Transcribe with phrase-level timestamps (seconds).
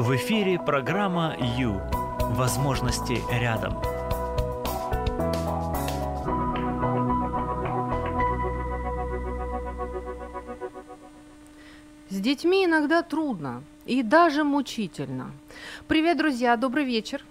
[0.00, 1.78] В эфире программа «Ю».
[2.20, 3.74] Возможности рядом.
[12.08, 15.32] С детьми иногда трудно и даже мучительно.
[15.86, 17.22] Привет, друзья, добрый вечер.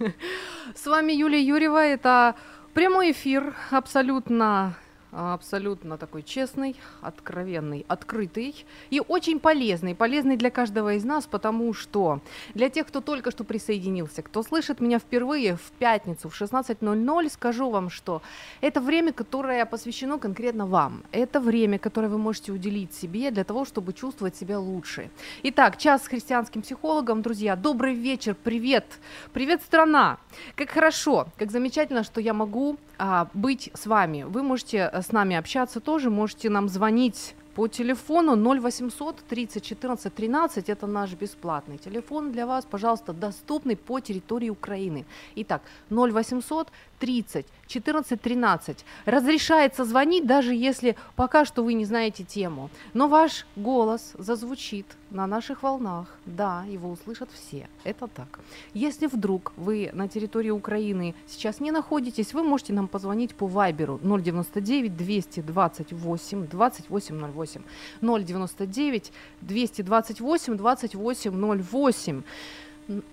[0.74, 1.84] С вами Юлия Юрьева.
[1.84, 2.34] Это
[2.72, 4.74] прямой эфир абсолютно
[5.12, 9.94] абсолютно такой честный, откровенный, открытый и очень полезный.
[9.94, 12.20] Полезный для каждого из нас, потому что
[12.54, 17.70] для тех, кто только что присоединился, кто слышит меня впервые в пятницу в 16.00, скажу
[17.70, 18.22] вам, что
[18.60, 21.02] это время, которое посвящено конкретно вам.
[21.12, 25.10] Это время, которое вы можете уделить себе для того, чтобы чувствовать себя лучше.
[25.42, 27.56] Итак, час с христианским психологом, друзья.
[27.56, 28.84] Добрый вечер, привет!
[29.32, 30.18] Привет, страна!
[30.54, 34.24] Как хорошо, как замечательно, что я могу а, быть с вами.
[34.24, 40.14] Вы можете э, с нами общаться тоже, можете нам звонить по телефону 0800 30 14
[40.14, 40.68] 13.
[40.68, 45.04] Это наш бесплатный телефон для вас, пожалуйста, доступный по территории Украины.
[45.34, 48.84] Итак, 0800 30 14 13.
[49.04, 52.70] Разрешается звонить, даже если пока что вы не знаете тему.
[52.94, 56.06] Но ваш голос зазвучит на наших волнах.
[56.26, 57.68] Да, его услышат все.
[57.84, 58.40] Это так.
[58.74, 63.98] Если вдруг вы на территории Украины сейчас не находитесь, вы можете нам позвонить по Вайберу
[64.02, 67.62] 099 228 2808.
[68.00, 72.22] 099 228 2808.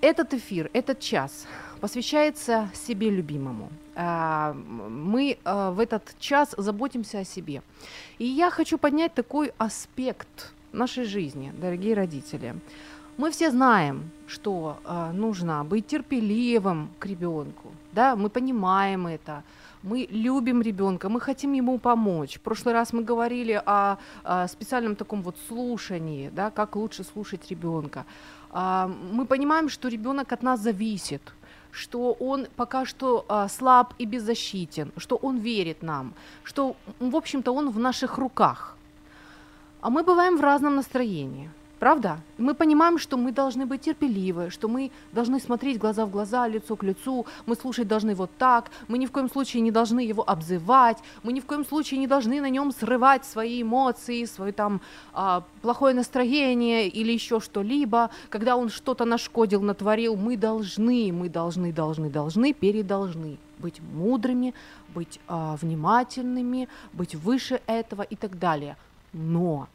[0.02, 1.46] Этот эфир, этот час
[1.80, 3.70] посвящается себе любимому.
[3.96, 7.62] А, мы а, в этот час заботимся о себе.
[8.18, 12.56] И я хочу поднять такой аспект нашей жизни, дорогие родители.
[13.18, 17.72] Мы все знаем, что а, нужно быть терпеливым к ребенку.
[17.92, 19.44] Да, мы понимаем это.
[19.82, 22.38] Мы любим ребенка, мы хотим ему помочь.
[22.38, 27.50] В прошлый раз мы говорили о, о специальном таком вот слушании, да, как лучше слушать
[27.50, 28.06] ребенка.
[28.52, 31.22] А, мы понимаем, что ребенок от нас зависит,
[31.72, 36.14] что он пока что а, слаб и беззащитен, что он верит нам,
[36.44, 38.77] что, в общем-то, он в наших руках.
[39.82, 41.50] А мы бываем в разном настроении.
[41.80, 42.20] Правда?
[42.40, 46.76] Мы понимаем, что мы должны быть терпеливы, что мы должны смотреть глаза в глаза, лицо
[46.76, 50.28] к лицу, мы слушать должны вот так, мы ни в коем случае не должны его
[50.28, 54.82] обзывать, мы ни в коем случае не должны на нем срывать свои эмоции, свое там
[55.14, 58.10] а, плохое настроение или еще что-либо.
[58.30, 64.54] Когда он что-то нашкодил, натворил, мы должны, мы должны, должны, должны, передолжны быть мудрыми,
[64.96, 68.78] быть а, внимательными, быть выше этого и так далее.
[69.14, 69.68] Но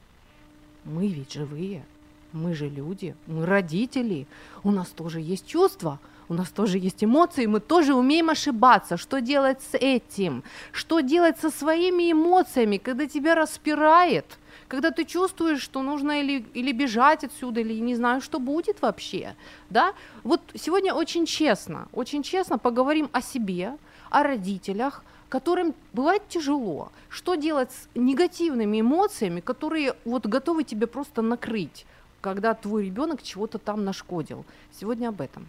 [0.85, 1.85] мы ведь живые,
[2.33, 4.27] мы же люди, мы родители,
[4.65, 5.99] у нас тоже есть чувства,
[6.29, 8.97] у нас тоже есть эмоции, мы тоже умеем ошибаться.
[8.97, 10.43] Что делать с этим?
[10.73, 14.25] Что делать со своими эмоциями, когда тебя распирает?
[14.69, 19.35] Когда ты чувствуешь, что нужно или, или бежать отсюда, или не знаю, что будет вообще,
[19.69, 19.93] да?
[20.25, 23.77] Вот сегодня очень честно, очень честно поговорим о себе,
[24.13, 26.93] о родителях, которым бывает тяжело.
[27.09, 31.87] Что делать с негативными эмоциями, которые вот готовы тебе просто накрыть,
[32.21, 34.45] когда твой ребенок чего-то там нашкодил?
[34.79, 35.49] Сегодня об этом.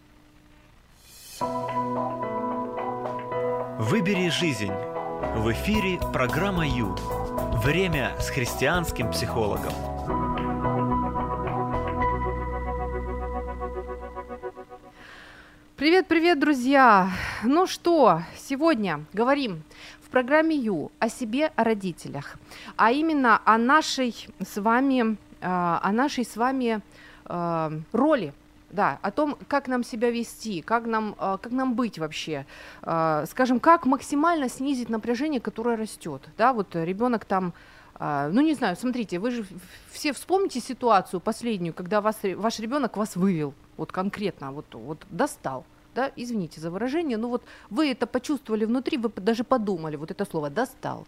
[3.79, 4.72] Выбери жизнь.
[5.35, 6.95] В эфире программа Ю.
[7.63, 9.93] Время с христианским психологом.
[15.84, 17.10] Привет, привет, друзья!
[17.44, 19.64] Ну что, сегодня говорим
[20.02, 22.38] в программе Ю о себе, о родителях,
[22.78, 26.80] а именно о нашей с вами, э, о нашей с вами
[27.26, 28.34] э, роли.
[28.72, 32.46] Да, о том, как нам себя вести, как нам, э, как нам быть вообще,
[32.80, 37.54] скажем, как максимально снизить напряжение, которое растет, да, вот ребенок там
[38.00, 39.46] ну не знаю, смотрите, вы же
[39.92, 45.64] все вспомните ситуацию последнюю, когда вас, ваш ребенок вас вывел, вот конкретно, вот, вот достал,
[45.96, 50.26] да, извините за выражение, но вот вы это почувствовали внутри, вы даже подумали, вот это
[50.26, 51.06] слово «достал»,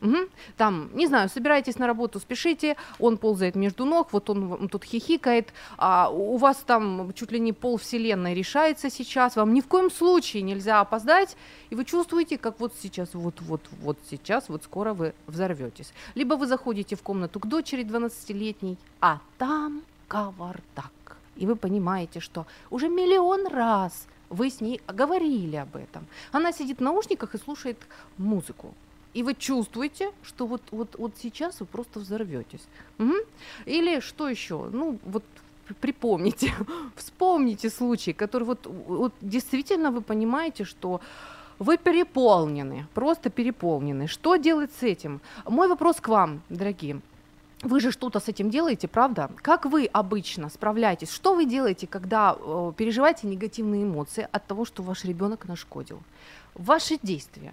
[0.00, 0.16] Угу.
[0.56, 5.52] Там, не знаю, собираетесь на работу, спешите, он ползает между ног, вот он, тут хихикает,
[5.76, 9.90] а у вас там чуть ли не пол вселенной решается сейчас, вам ни в коем
[9.90, 11.36] случае нельзя опоздать,
[11.68, 15.92] и вы чувствуете, как вот сейчас, вот, вот, вот сейчас, вот скоро вы взорветесь.
[16.14, 22.46] Либо вы заходите в комнату к дочери 12-летней, а там кавардак и вы понимаете, что
[22.70, 26.06] уже миллион раз вы с ней говорили об этом.
[26.32, 27.78] Она сидит в наушниках и слушает
[28.18, 28.74] музыку.
[29.14, 32.62] И вы чувствуете, что вот, вот, вот сейчас вы просто взорветесь.
[32.98, 33.14] Угу.
[33.66, 34.68] Или что еще?
[34.72, 35.24] Ну, вот
[35.80, 36.52] припомните,
[36.96, 41.00] вспомните случай, который вот, вот действительно вы понимаете, что
[41.58, 44.06] вы переполнены, просто переполнены.
[44.06, 45.20] Что делать с этим?
[45.44, 47.00] Мой вопрос к вам, дорогие.
[47.62, 49.30] Вы же что-то с этим делаете, правда?
[49.42, 51.10] Как вы обычно справляетесь?
[51.12, 56.00] Что вы делаете, когда э, переживаете негативные эмоции от того, что ваш ребенок нашкодил?
[56.54, 57.52] Ваши действия,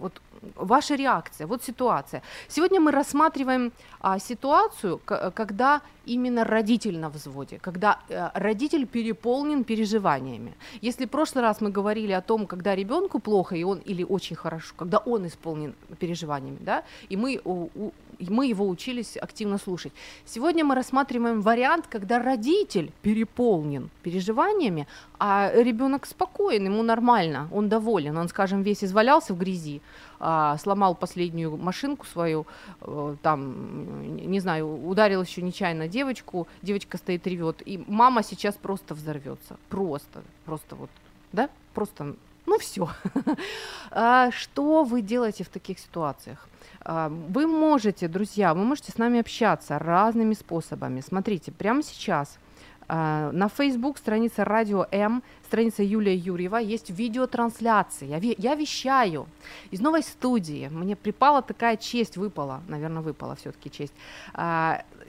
[0.00, 0.20] вот
[0.54, 2.22] ваша реакция, вот ситуация.
[2.48, 9.64] Сегодня мы рассматриваем а, ситуацию, к- когда именно родитель на взводе, когда а, родитель переполнен
[9.64, 10.54] переживаниями.
[10.80, 14.36] Если в прошлый раз мы говорили о том, когда ребенку плохо и он или очень
[14.36, 19.92] хорошо, когда он исполнен переживаниями, да, и мы у, у, мы его учились активно слушать.
[20.24, 24.86] Сегодня мы рассматриваем вариант, когда родитель переполнен переживаниями,
[25.18, 29.80] а ребенок спокоен, ему нормально, он доволен, он, скажем, весь извалялся в грязи,
[30.20, 32.46] а, сломал последнюю машинку свою,
[32.80, 38.94] э, там, не знаю, ударил еще нечаянно девочку, девочка стоит ревет, и мама сейчас просто
[38.94, 40.90] взорвется, просто, просто вот,
[41.32, 42.16] да, просто,
[42.48, 42.88] ну все.
[43.90, 46.48] А что вы делаете в таких ситуациях?
[46.80, 51.00] А, вы можете, друзья, вы можете с нами общаться разными способами.
[51.00, 52.38] Смотрите, прямо сейчас
[52.86, 58.06] а, на Facebook страница Радио М, страница Юлия Юрьева, есть видеотрансляции.
[58.06, 59.26] Я, я вещаю
[59.70, 60.68] из новой студии.
[60.68, 63.94] Мне припала такая честь, выпала, наверное, выпала все-таки честь.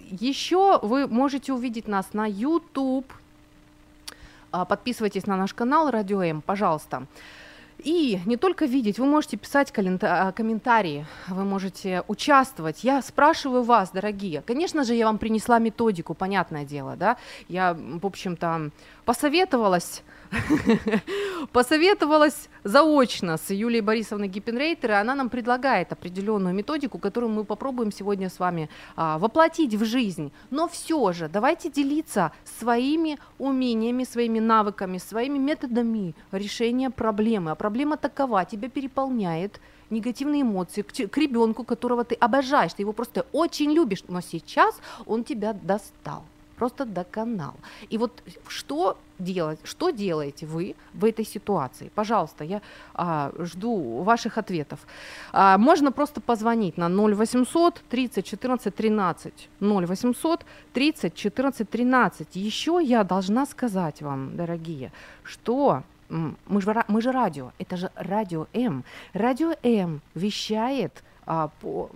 [0.09, 3.05] Еще вы можете увидеть нас на YouTube.
[4.51, 7.07] Подписывайтесь на наш канал Радио М, пожалуйста.
[7.83, 12.83] И не только видеть, вы можете писать а, комментарии, вы можете участвовать.
[12.83, 14.41] Я спрашиваю вас, дорогие.
[14.41, 17.15] Конечно же, я вам принесла методику, понятное дело, да.
[17.47, 18.71] Я, в общем-то,
[19.05, 20.03] посоветовалась
[21.51, 27.91] посоветовалась заочно с Юлией Борисовной Гиппенрейтер, и она нам предлагает определенную методику, которую мы попробуем
[27.91, 30.31] сегодня с вами а, воплотить в жизнь.
[30.49, 37.51] Но все же давайте делиться своими умениями, своими навыками, своими методами решения проблемы.
[37.51, 39.59] А проблема такова, тебя переполняет
[39.89, 44.75] негативные эмоции к, к ребенку, которого ты обожаешь, ты его просто очень любишь, но сейчас
[45.05, 46.23] он тебя достал
[46.59, 47.53] просто доконал.
[47.89, 51.89] И вот что делать, что делаете вы в этой ситуации?
[51.95, 52.61] Пожалуйста, я
[52.93, 54.79] а, жду ваших ответов.
[55.31, 62.35] А, можно просто позвонить на 0800 30 14 13 0800 30 14 13.
[62.35, 64.91] Еще я должна сказать вам, дорогие,
[65.23, 68.83] что мы же, мы же радио, это же радио М.
[69.13, 71.89] Радио М вещает по,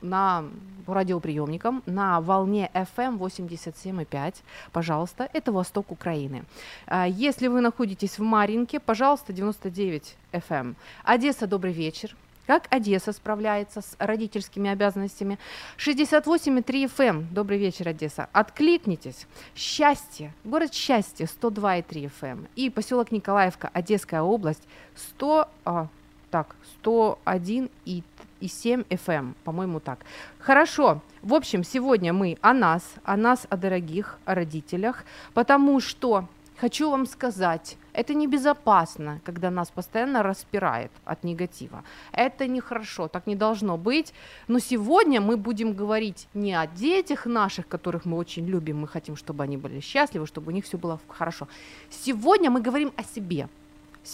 [0.00, 0.44] на,
[0.84, 4.34] по радиоприемникам на волне FM 87,5.
[4.72, 6.44] Пожалуйста, это восток Украины.
[6.86, 10.74] А, если вы находитесь в Маринке, пожалуйста, 99 FM.
[11.04, 12.14] Одесса, добрый вечер.
[12.46, 15.38] Как Одесса справляется с родительскими обязанностями?
[15.78, 16.64] 68,3
[16.96, 17.26] FM.
[17.32, 18.28] Добрый вечер, Одесса.
[18.32, 19.26] Откликнитесь.
[19.56, 20.32] Счастье.
[20.44, 22.46] Город счастья 102,3 FM.
[22.54, 24.62] И поселок Николаевка, Одесская область
[24.94, 25.88] 100, а,
[26.30, 28.04] так, 101,3 и
[28.48, 30.00] 7 FM, по-моему, так.
[30.38, 31.00] Хорошо.
[31.22, 35.04] В общем, сегодня мы о нас, о нас, о дорогих, о родителях,
[35.34, 41.82] потому что хочу вам сказать, это небезопасно, когда нас постоянно распирает от негатива.
[42.12, 44.12] Это нехорошо, так не должно быть.
[44.48, 49.16] Но сегодня мы будем говорить не о детях наших, которых мы очень любим, мы хотим,
[49.16, 51.48] чтобы они были счастливы, чтобы у них все было хорошо.
[51.88, 53.48] Сегодня мы говорим о себе.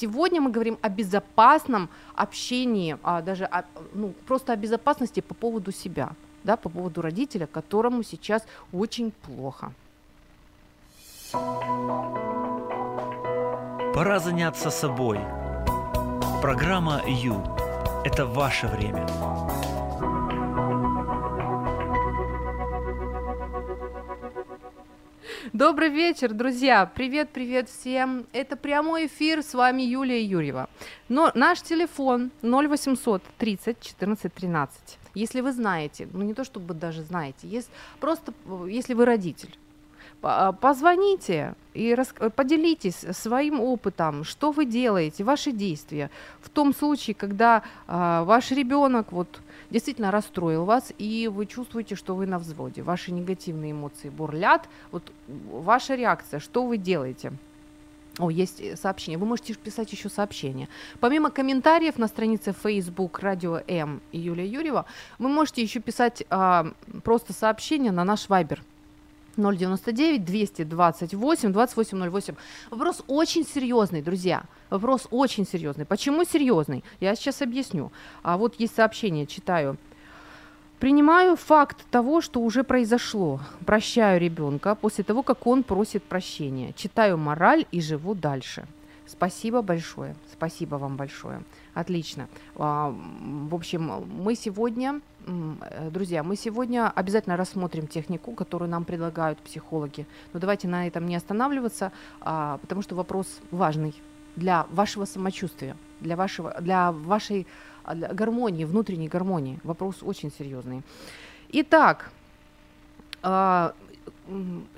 [0.00, 5.70] Сегодня мы говорим о безопасном общении, а даже о, ну, просто о безопасности по поводу
[5.72, 6.10] себя,
[6.44, 8.42] да, по поводу родителя, которому сейчас
[8.72, 9.72] очень плохо.
[13.94, 15.18] Пора заняться собой.
[16.40, 17.42] Программа Ю–
[18.04, 19.06] это ваше время.
[25.52, 26.86] Добрый вечер, друзья!
[26.86, 28.24] Привет, привет всем!
[28.32, 30.70] Это прямой эфир, с вами Юлия Юрьева.
[31.10, 34.98] Но наш телефон 0800 30 14 13.
[35.14, 37.68] Если вы знаете, ну не то чтобы даже знаете, есть,
[38.00, 38.32] просто
[38.66, 39.54] если вы родитель,
[40.22, 42.14] а, позвоните и рас...
[42.34, 49.12] поделитесь своим опытом, что вы делаете, ваши действия в том случае, когда а, ваш ребенок
[49.12, 54.68] вот действительно расстроил вас, и вы чувствуете, что вы на взводе, ваши негативные эмоции бурлят,
[54.90, 57.32] вот ваша реакция, что вы делаете?
[58.18, 59.18] О, есть сообщение.
[59.18, 60.68] Вы можете писать еще сообщения.
[61.00, 64.84] Помимо комментариев на странице Facebook Радио М и Юлия Юрьева,
[65.18, 66.66] вы можете еще писать а,
[67.04, 68.62] просто сообщения на наш Вайбер
[69.36, 72.34] 099 228 2808.
[72.70, 74.44] Вопрос очень серьезный, друзья.
[74.70, 75.84] Вопрос очень серьезный.
[75.84, 76.84] Почему серьезный?
[77.00, 77.90] Я сейчас объясню.
[78.22, 79.76] А вот есть сообщение, читаю.
[80.78, 83.40] Принимаю факт того, что уже произошло.
[83.64, 86.72] Прощаю ребенка после того, как он просит прощения.
[86.72, 88.66] Читаю мораль и живу дальше.
[89.12, 90.16] Спасибо большое.
[90.32, 91.42] Спасибо вам большое.
[91.74, 92.28] Отлично.
[92.56, 92.94] А,
[93.50, 100.06] в общем, мы сегодня, э, друзья, мы сегодня обязательно рассмотрим технику, которую нам предлагают психологи.
[100.32, 103.94] Но давайте на этом не останавливаться, а, потому что вопрос важный
[104.34, 107.46] для вашего самочувствия, для, вашего, для вашей
[107.94, 109.60] для гармонии, внутренней гармонии.
[109.62, 110.82] Вопрос очень серьезный.
[111.50, 112.10] Итак,
[113.22, 113.74] а,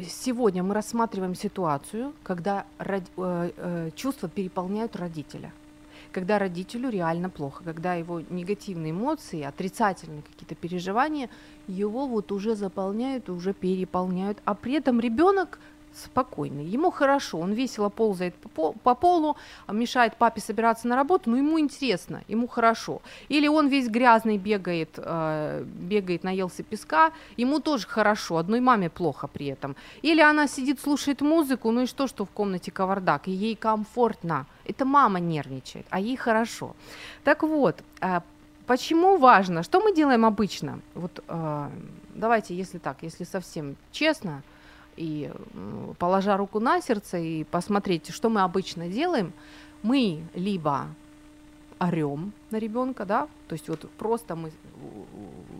[0.00, 5.52] сегодня мы рассматриваем ситуацию, когда э, э, чувства переполняют родителя–
[6.14, 11.28] когда родителю реально плохо, когда его негативные эмоции, отрицательные какие-то переживания,
[11.66, 15.58] его вот уже заполняют, уже переполняют, а при этом ребенок
[15.94, 19.36] спокойный, ему хорошо, он весело ползает по, полу,
[19.68, 23.00] мешает папе собираться на работу, но ему интересно, ему хорошо.
[23.28, 29.26] Или он весь грязный бегает, э, бегает, наелся песка, ему тоже хорошо, одной маме плохо
[29.26, 29.76] при этом.
[30.02, 34.46] Или она сидит, слушает музыку, ну и что, что в комнате кавардак, и ей комфортно.
[34.64, 36.74] Это мама нервничает, а ей хорошо.
[37.22, 38.20] Так вот, э,
[38.66, 39.62] почему важно?
[39.62, 40.80] Что мы делаем обычно?
[40.94, 41.22] Вот
[42.14, 44.42] давайте, если так, если совсем честно,
[44.96, 45.30] и
[45.98, 49.32] положа руку на сердце и посмотреть, что мы обычно делаем,
[49.82, 50.86] мы либо
[51.78, 54.50] орем на ребенка, да, то есть вот просто мы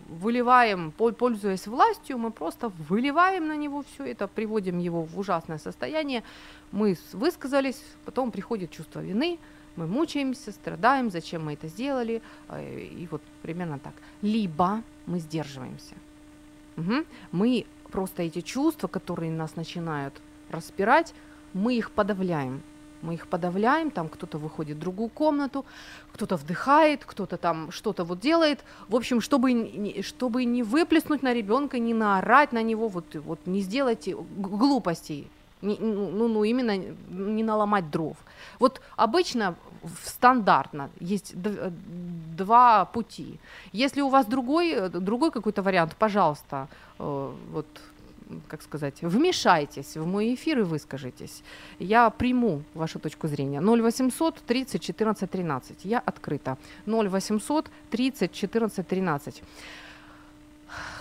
[0.09, 6.23] выливаем, пользуясь властью, мы просто выливаем на него все это, приводим его в ужасное состояние,
[6.73, 9.39] мы высказались, потом приходит чувство вины,
[9.77, 13.95] мы мучаемся, страдаем, зачем мы это сделали, э, и вот примерно так.
[14.23, 15.95] Либо мы сдерживаемся.
[16.77, 17.05] Угу.
[17.33, 20.15] Мы просто эти чувства, которые нас начинают
[20.51, 21.15] распирать,
[21.53, 22.61] мы их подавляем.
[23.03, 25.65] Мы их подавляем, там кто-то выходит в другую комнату,
[26.13, 28.65] кто-то вдыхает, кто-то там что-то вот делает.
[28.89, 33.61] В общем, чтобы, чтобы не выплеснуть на ребенка, не наорать на него, вот, вот не
[33.61, 35.31] сделать глупостей,
[35.65, 36.77] ну, ну, именно
[37.09, 38.17] не наломать дров.
[38.59, 39.55] Вот обычно
[40.05, 41.35] стандартно есть
[42.37, 43.39] два пути.
[43.73, 46.69] Если у вас другой, другой какой-то вариант, пожалуйста,
[46.99, 47.67] э, вот
[48.49, 51.43] как сказать, вмешайтесь в мой эфир и выскажитесь.
[51.79, 53.61] Я приму вашу точку зрения.
[53.61, 55.85] 0800 30 14 13.
[55.85, 56.57] Я открыта.
[56.87, 59.43] 0800 30 14 13.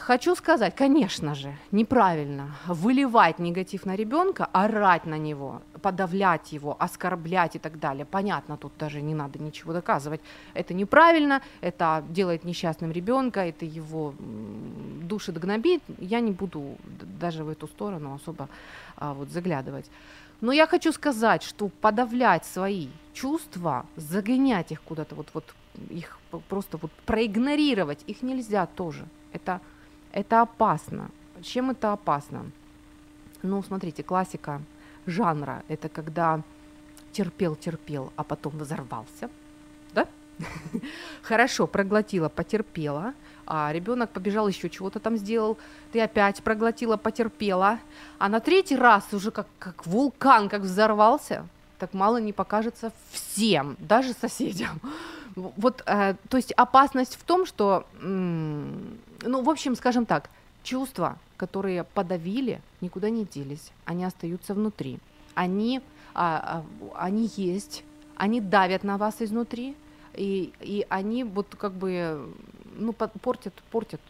[0.06, 7.56] Хочу сказать, конечно же, неправильно выливать негатив на ребенка, орать на него, подавлять его, оскорблять
[7.56, 8.06] и так далее.
[8.06, 10.22] Понятно, тут даже не надо ничего доказывать.
[10.54, 14.14] Это неправильно, это делает несчастным ребенка, это его
[15.02, 15.82] душит, гнобит.
[16.00, 16.78] Я не буду
[17.20, 18.50] даже в эту сторону особо
[18.98, 19.90] а, вот, заглядывать.
[20.42, 25.46] Но я хочу сказать, что подавлять свои чувства, загонять их куда-то, вот, вот
[25.90, 29.06] их просто вот проигнорировать, их нельзя тоже.
[29.34, 29.60] Это
[30.14, 31.10] это опасно.
[31.42, 32.46] Чем это опасно?
[33.42, 34.62] Ну, смотрите, классика
[35.08, 36.42] жанра– это когда
[37.12, 39.30] терпел-терпел, а потом взорвался,
[39.94, 40.08] да?
[41.24, 43.14] Хорошо, проглотила, потерпела,
[43.46, 45.58] а ребенок побежал еще чего-то там сделал,
[45.92, 47.80] ты опять проглотила, потерпела,
[48.20, 51.48] а на третий раз уже как, как вулкан, как взорвался,
[51.80, 54.80] так мало не покажется всем, даже соседям.
[55.36, 57.88] Вот, э, то есть опасность в том, что
[59.24, 60.30] ну, в общем, скажем так,
[60.64, 65.00] чувства, которые подавили, никуда не делись, они остаются внутри.
[65.36, 65.82] Они,
[66.14, 67.84] а, а, они есть,
[68.16, 69.76] они давят на вас изнутри,
[70.14, 72.34] и, и они вот как бы
[72.76, 74.02] ну, портят, портят,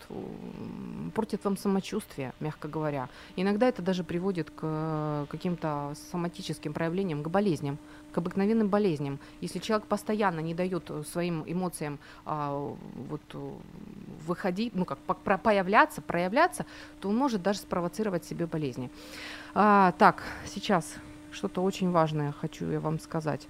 [1.14, 3.10] портят вам самочувствие, мягко говоря.
[3.36, 7.78] Иногда это даже приводит к каким-то соматическим проявлениям, к болезням,
[8.12, 9.20] к обыкновенным болезням.
[9.42, 12.76] Если человек постоянно не дает своим эмоциям а,
[13.10, 13.22] вот,
[14.26, 16.66] выходить, ну как появляться, проявляться,
[17.00, 18.90] то он может даже спровоцировать себе болезни.
[19.54, 20.96] А, так, сейчас
[21.32, 23.48] что-то очень важное хочу я вам сказать.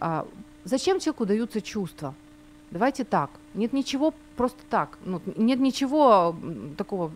[0.00, 0.26] А,
[0.64, 2.14] зачем человеку даются чувства?
[2.70, 3.30] Давайте так.
[3.54, 4.98] Нет ничего просто так.
[5.04, 6.36] Ну, нет ничего
[6.76, 7.10] такого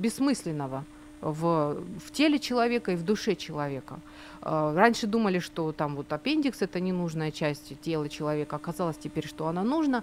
[0.00, 0.84] бессмысленного
[1.20, 4.00] в, в теле человека и в душе человека.
[4.42, 9.46] А, раньше думали, что там вот аппендикс это ненужная часть тела человека, оказалось теперь, что
[9.46, 10.02] она нужна.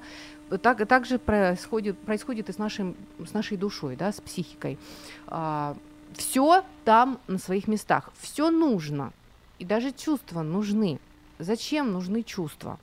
[0.62, 4.77] Так, так же происходит, происходит и с, нашим, с нашей душой, да, с психикой.
[5.27, 5.75] А,
[6.13, 9.12] все там на своих местах, все нужно,
[9.60, 11.00] и даже чувства нужны.
[11.39, 12.79] Зачем нужны чувства?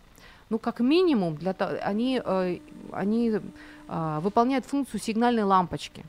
[0.51, 2.59] Ну, как минимум, для того, они, э,
[2.93, 3.31] они
[3.89, 6.05] э, выполняют функцию сигнальной лампочки.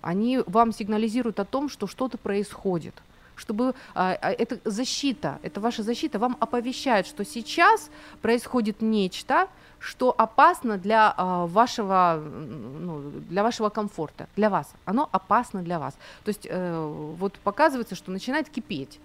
[0.00, 2.94] Они вам сигнализируют о том, что что-то происходит
[3.36, 7.90] чтобы а, это защита, это ваша защита, вам оповещает, что сейчас
[8.22, 14.72] происходит нечто, что опасно для а, вашего, ну, для вашего комфорта, для вас.
[14.84, 15.94] Оно опасно для вас.
[16.24, 18.98] То есть э, вот показывается, что начинает кипеть.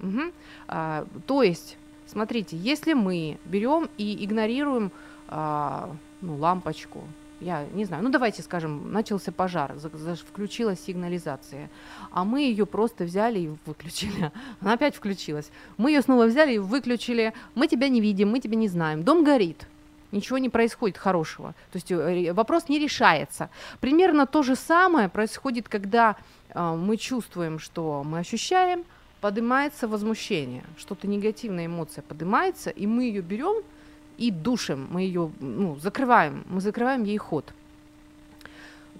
[0.00, 0.32] Угу.
[0.68, 1.76] А, то есть
[2.12, 4.92] Смотрите, если мы берем и игнорируем
[5.28, 7.04] а, ну, лампочку,
[7.40, 11.70] я не знаю, ну давайте скажем, начался пожар, за, за, включилась сигнализация,
[12.10, 14.30] а мы ее просто взяли и выключили.
[14.60, 15.50] Она опять включилась.
[15.78, 17.32] Мы ее снова взяли и выключили.
[17.54, 19.04] Мы тебя не видим, мы тебя не знаем.
[19.04, 19.66] Дом горит.
[20.10, 21.54] Ничего не происходит хорошего.
[21.72, 23.48] То есть э, вопрос не решается.
[23.80, 26.16] Примерно то же самое происходит, когда
[26.50, 28.84] э, мы чувствуем, что мы ощущаем,
[29.22, 33.62] поднимается возмущение, что-то негативная эмоция поднимается, и мы ее берем
[34.18, 37.54] и душим, мы ее ну, закрываем, мы закрываем ей ход.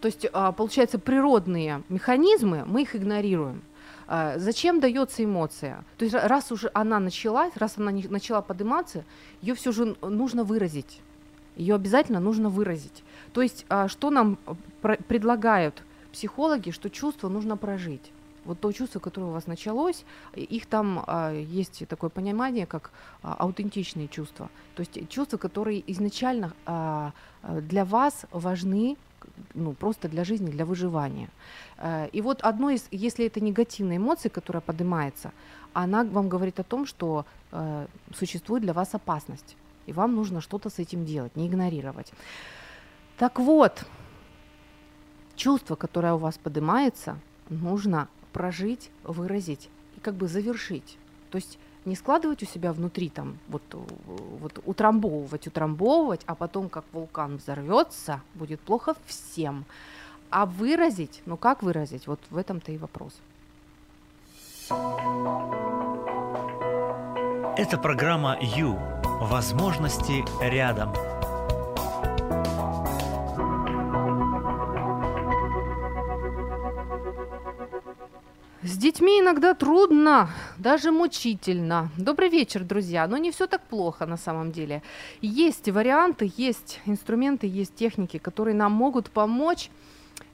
[0.01, 3.63] То есть, а, получается, природные механизмы, мы их игнорируем.
[4.07, 5.85] А, зачем дается эмоция?
[5.99, 9.05] То есть раз уже она началась, раз она начала подниматься,
[9.41, 11.01] ее все же нужно выразить.
[11.57, 13.03] Ее обязательно нужно выразить.
[13.33, 14.39] То есть а, что нам
[15.09, 18.13] предлагают психологи, что чувство нужно прожить
[18.45, 22.91] вот то чувство, которое у вас началось, их там а, есть такое понимание, как
[23.23, 24.51] а, аутентичные чувства.
[24.75, 28.97] То есть чувства, которые изначально а, для вас важны
[29.55, 31.29] ну, просто для жизни, для выживания.
[31.79, 35.33] А, и вот одно из, если это негативная эмоция, которая поднимается,
[35.73, 39.57] она вам говорит о том, что а, существует для вас опасность,
[39.87, 42.13] и вам нужно что-то с этим делать, не игнорировать.
[43.19, 43.85] Так вот,
[45.37, 47.19] чувство, которое у вас поднимается,
[47.49, 50.97] нужно прожить, выразить и как бы завершить.
[51.31, 53.63] То есть не складывать у себя внутри там вот,
[54.07, 59.65] вот утрамбовывать, утрамбовывать, а потом как вулкан взорвется, будет плохо всем.
[60.31, 63.13] А выразить, ну как выразить, вот в этом-то и вопрос.
[67.59, 68.79] Это программа «Ю».
[69.21, 71.12] Возможности рядом.
[78.65, 81.91] С детьми иногда трудно, даже мучительно.
[81.97, 83.09] Добрый вечер, друзья.
[83.09, 84.85] Но не все так плохо на самом деле.
[85.21, 89.69] Есть варианты, есть инструменты, есть техники, которые нам могут помочь.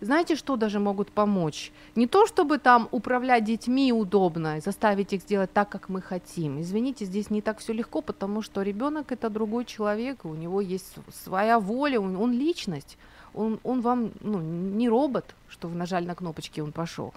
[0.02, 1.73] Знаете, что даже могут помочь?
[1.97, 6.61] Не то, чтобы там управлять детьми удобно, заставить их сделать так, как мы хотим.
[6.61, 10.97] Извините, здесь не так все легко, потому что ребенок это другой человек, у него есть
[11.25, 12.99] своя воля, он, личность
[13.39, 17.13] он, он вам ну, не робот, что вы нажали на кнопочки, он пошел.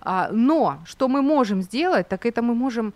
[0.00, 2.92] А, но что мы можем сделать, так это мы можем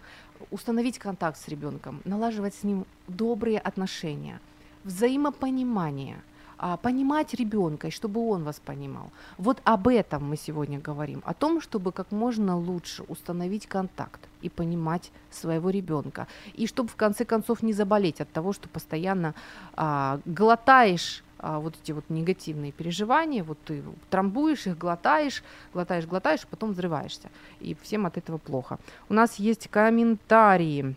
[0.51, 4.41] установить контакт с ребенком, налаживать с ним добрые отношения,
[4.85, 6.17] взаимопонимание,
[6.59, 9.11] а, понимать ребенка, чтобы он вас понимал.
[9.39, 14.49] Вот об этом мы сегодня говорим, о том, чтобы как можно лучше установить контакт и
[14.49, 19.35] понимать своего ребенка, и чтобы в конце концов не заболеть от того, что постоянно
[19.75, 25.43] а, глотаешь а, вот эти вот негативные переживания, вот ты трамбуешь их, глотаешь,
[25.75, 27.29] глотаешь, глотаешь, потом взрываешься.
[27.61, 28.79] И всем от этого плохо.
[29.11, 30.95] У нас есть комментарии.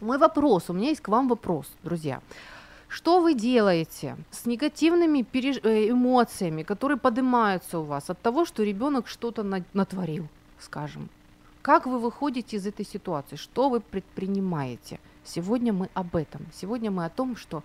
[0.00, 2.22] Мой вопрос, у меня есть к вам вопрос, друзья.
[2.88, 5.58] Что вы делаете с негативными переж...
[5.62, 9.42] Э, эмоциями, которые поднимаются у вас от того, что ребенок что-то
[9.74, 10.26] натворил,
[10.58, 11.10] скажем?
[11.60, 13.36] Как вы выходите из этой ситуации?
[13.36, 14.98] Что вы предпринимаете?
[15.24, 16.46] Сегодня мы об этом.
[16.54, 17.62] Сегодня мы о том, что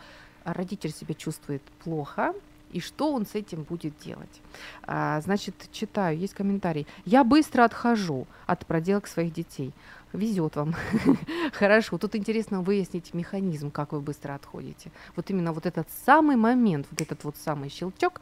[0.53, 2.33] родитель себя чувствует плохо,
[2.71, 4.41] и что он с этим будет делать.
[4.83, 6.85] А, значит, читаю, есть комментарий.
[7.05, 9.71] Я быстро отхожу от проделок своих детей.
[10.13, 10.75] Везет вам.
[11.53, 11.97] Хорошо.
[11.97, 14.91] Тут интересно выяснить механизм, как вы быстро отходите.
[15.15, 18.21] Вот именно вот этот самый момент, вот этот вот самый щелчок,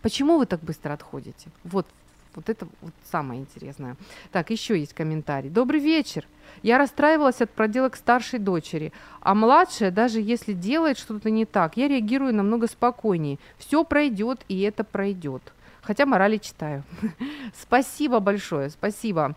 [0.00, 1.50] почему вы так быстро отходите?
[1.64, 1.86] Вот
[2.34, 3.96] вот это вот самое интересное.
[4.30, 5.50] Так, еще есть комментарий.
[5.50, 6.26] Добрый вечер.
[6.62, 11.88] Я расстраивалась от проделок старшей дочери, а младшая, даже если делает что-то не так, я
[11.88, 13.38] реагирую намного спокойнее.
[13.58, 15.42] Все пройдет, и это пройдет.
[15.82, 16.84] Хотя морали читаю.
[17.60, 19.34] спасибо большое, спасибо.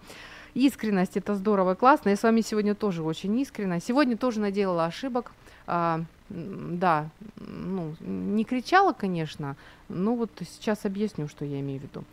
[0.56, 2.10] Искренность это здорово, классно.
[2.10, 3.82] Я с вами сегодня тоже очень искренна.
[3.82, 5.34] Сегодня тоже наделала ошибок.
[5.68, 9.58] А, да, ну, не кричала, конечно,
[9.90, 12.06] но вот сейчас объясню, что я имею в виду.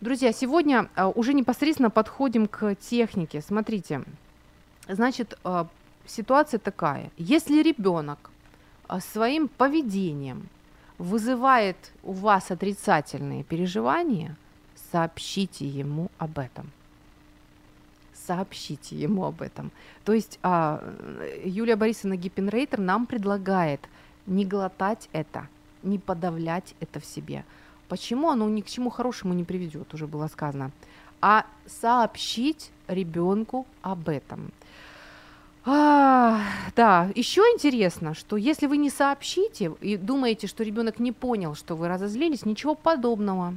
[0.00, 3.40] Друзья, сегодня а, уже непосредственно подходим к технике.
[3.40, 4.04] Смотрите,
[4.88, 5.66] значит, а,
[6.06, 7.10] ситуация такая.
[7.16, 8.30] Если ребенок
[8.86, 10.48] а, своим поведением
[10.98, 14.36] вызывает у вас отрицательные переживания,
[14.92, 16.70] сообщите ему об этом.
[18.28, 19.72] Сообщите ему об этом.
[20.04, 20.38] То есть
[21.44, 23.80] Юлия Борисовна Гиппенрейтер нам предлагает
[24.26, 25.48] не глотать это,
[25.82, 27.44] не подавлять это в себе–
[27.88, 30.70] Почему оно ни к чему хорошему не приведет, уже было сказано.
[31.20, 34.52] А сообщить ребенку об этом.
[35.64, 36.42] А,
[36.76, 41.76] да, еще интересно, что если вы не сообщите и думаете, что ребенок не понял, что
[41.76, 43.56] вы разозлились, ничего подобного.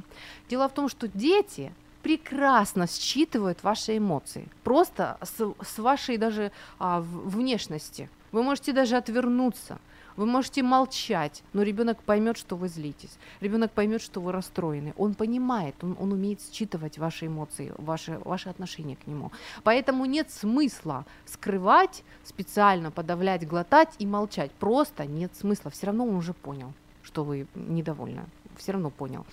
[0.50, 7.00] Дело в том, что дети прекрасно считывают ваши эмоции, просто с, с вашей даже а,
[7.00, 8.08] внешности.
[8.32, 9.78] Вы можете даже отвернуться.
[10.16, 13.16] Вы можете молчать, но ребенок поймет, что вы злитесь.
[13.40, 14.92] Ребенок поймет, что вы расстроены.
[14.96, 19.32] Он понимает, он, он умеет считывать ваши эмоции, ваши, ваши отношения к нему.
[19.62, 24.50] Поэтому нет смысла скрывать, специально подавлять, глотать и молчать.
[24.52, 25.70] Просто нет смысла.
[25.70, 28.24] Все равно он уже понял, что вы недовольны.
[28.58, 29.24] Все равно понял.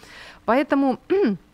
[0.46, 1.00] Поэтому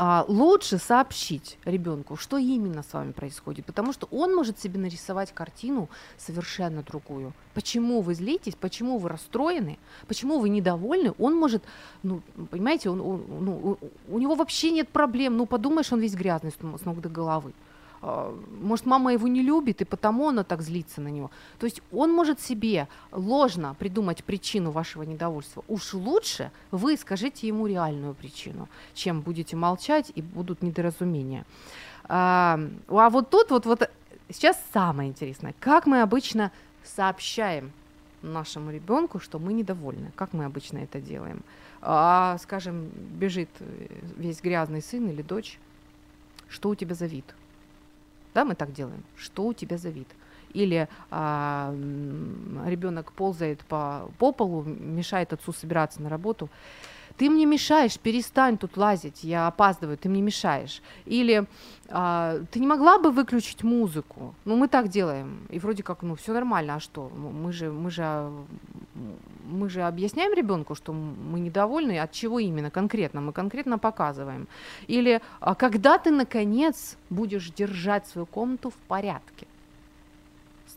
[0.00, 5.34] а, лучше сообщить ребенку, что именно с вами происходит, потому что он может себе нарисовать
[5.34, 7.32] картину совершенно другую.
[7.52, 11.64] Почему вы злитесь, почему вы расстроены, почему вы недовольны, он может,
[12.04, 16.52] ну, понимаете, он, он, ну, у него вообще нет проблем, ну, подумаешь, он весь грязный
[16.52, 17.52] с ног до головы.
[18.00, 21.30] А, может, мама его не любит, и потому она так злится на него.
[21.58, 25.64] То есть он может себе ложно придумать причину вашего недовольства.
[25.68, 31.44] Уж лучше вы скажите ему реальную причину, чем будете молчать и будут недоразумения.
[32.04, 32.58] А,
[32.88, 33.90] а вот тут вот, вот
[34.30, 35.54] сейчас самое интересное.
[35.60, 36.52] Как мы обычно
[36.84, 37.72] сообщаем
[38.22, 40.12] нашему ребенку, что мы недовольны?
[40.14, 41.42] Как мы обычно это делаем?
[41.80, 43.50] А, скажем, бежит
[44.16, 45.58] весь грязный сын или дочь,
[46.48, 47.24] что у тебя за вид?
[48.34, 49.02] Да, мы так делаем.
[49.16, 50.08] Что у тебя за вид?
[50.52, 51.74] Или а,
[52.66, 56.48] ребенок ползает по, по полу, мешает отцу собираться на работу.
[57.18, 60.82] Ты мне мешаешь, перестань тут лазить, я опаздываю, ты мне мешаешь.
[61.04, 61.46] Или
[61.88, 64.34] а, ты не могла бы выключить музыку?
[64.44, 65.40] Ну, мы так делаем.
[65.50, 67.08] И вроде как, ну, все нормально, а что?
[67.08, 68.30] Мы же, мы же,
[69.50, 74.46] мы же объясняем ребенку, что мы недовольны, от чего именно конкретно, мы конкретно показываем.
[74.86, 79.46] Или а когда ты, наконец, будешь держать свою комнату в порядке?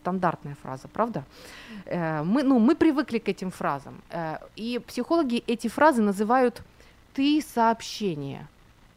[0.02, 1.24] Стандартная фраза, правда?
[1.86, 3.94] Э, мы, ну, мы привыкли к этим фразам.
[4.10, 6.62] Э, и психологи эти фразы называют
[7.14, 8.46] «ты сообщение»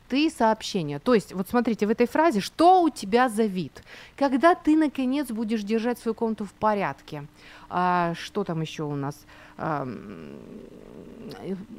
[0.07, 0.99] ты сообщение.
[0.99, 3.83] То есть, вот смотрите, в этой фразе, что у тебя за вид?
[4.15, 7.25] Когда ты, наконец, будешь держать свою комнату в порядке?
[7.69, 9.15] А, что там еще у нас?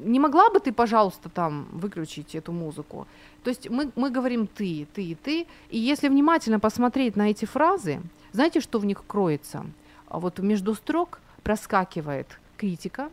[0.00, 3.06] Не могла бы ты, пожалуйста, там выключить эту музыку?
[3.44, 5.46] То есть мы, мы говорим ты, ты, ты.
[5.70, 8.00] И если внимательно посмотреть на эти фразы,
[8.32, 9.64] знаете, что в них кроется?
[10.08, 13.10] А вот между строк проскакивает критика,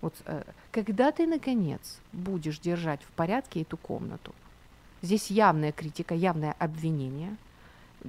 [0.00, 4.34] вот, э, когда ты, наконец, будешь держать в порядке эту комнату,
[5.00, 7.36] здесь явная критика, явное обвинение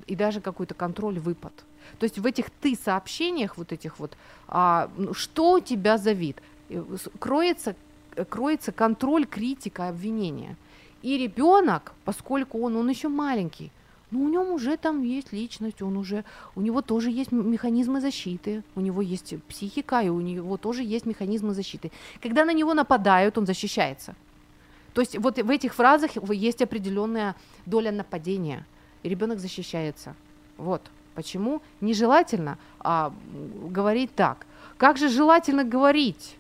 [0.08, 1.54] и даже какой-то контроль, выпад.
[2.00, 6.12] То есть в этих ты сообщениях, вот этих вот, а, ну, что у тебя за
[6.12, 6.84] вид, э,
[7.20, 7.76] кроется,
[8.30, 10.56] кроется контроль, критика, обвинение.
[11.02, 13.72] И ребенок, поскольку он, он еще маленький,
[14.12, 16.24] ну, у него уже там есть личность, он уже,
[16.56, 21.06] у него тоже есть механизмы защиты, у него есть психика, и у него тоже есть
[21.06, 21.92] механизмы защиты.
[22.22, 24.14] Когда на него нападают, он защищается.
[24.94, 28.66] То есть вот в этих фразах есть определенная доля нападения,
[29.04, 30.16] и ребенок защищается.
[30.58, 30.82] Вот
[31.16, 33.14] почему нежелательно а,
[33.70, 34.46] говорить так.
[34.78, 36.36] Как же желательно говорить?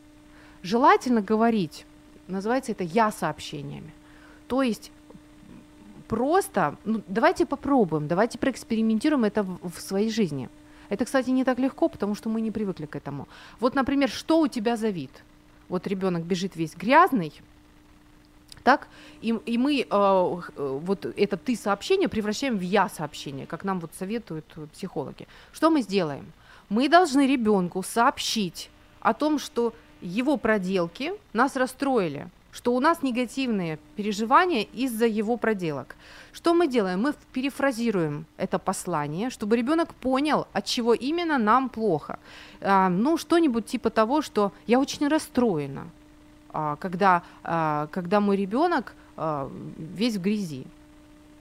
[0.63, 1.85] Желательно говорить,
[2.27, 3.93] называется это я сообщениями.
[4.47, 4.91] То есть
[6.07, 10.49] просто, ну, давайте попробуем, давайте проэкспериментируем это в, в своей жизни.
[10.89, 13.27] Это, кстати, не так легко, потому что мы не привыкли к этому.
[13.59, 15.11] Вот, например, что у тебя за вид?
[15.69, 17.33] Вот ребенок бежит весь грязный,
[18.63, 18.87] так,
[19.21, 23.91] и, и мы э, вот это ты сообщение превращаем в я сообщение, как нам вот
[23.97, 25.27] советуют психологи.
[25.51, 26.31] Что мы сделаем?
[26.69, 28.69] Мы должны ребенку сообщить
[29.01, 35.95] о том, что его проделки нас расстроили, что у нас негативные переживания из-за его проделок.
[36.31, 37.01] Что мы делаем?
[37.01, 42.19] Мы перефразируем это послание, чтобы ребенок понял, от чего именно нам плохо.
[42.61, 45.87] А, ну, что-нибудь типа того, что я очень расстроена,
[46.79, 50.65] когда, а, когда мой ребенок а, весь в грязи.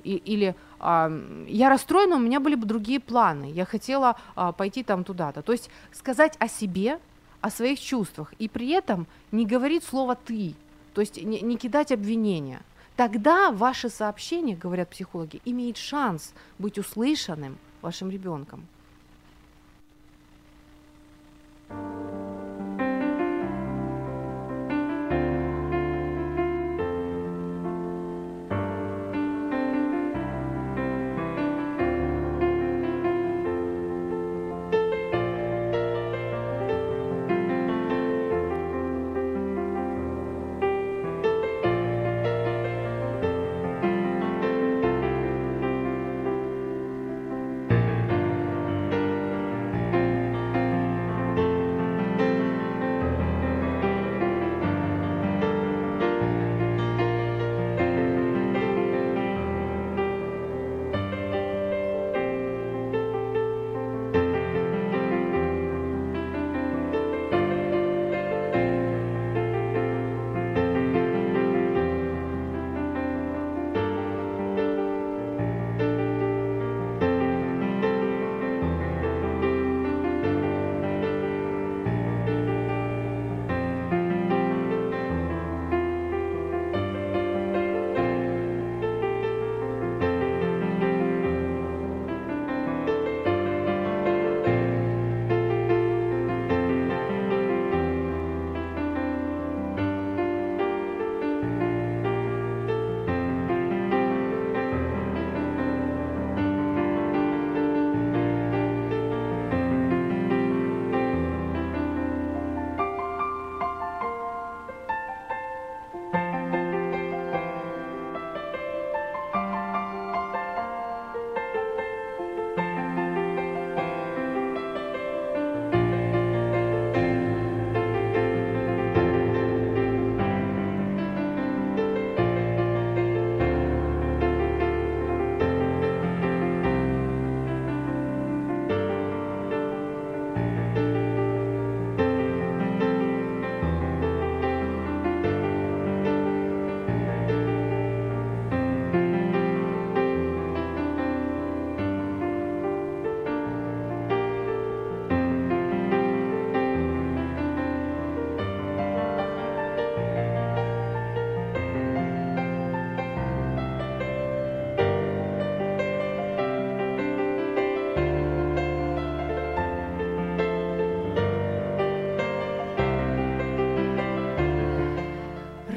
[0.04, 1.10] И, или а,
[1.46, 5.42] я расстроена, у меня были бы другие планы, я хотела а, пойти там туда-то.
[5.42, 6.98] То есть сказать о себе,
[7.40, 10.54] о своих чувствах, и при этом не говорить слово «ты»,
[10.94, 12.60] то есть не, не кидать обвинения.
[12.96, 18.66] Тогда ваше сообщение, говорят психологи, имеет шанс быть услышанным вашим ребенком.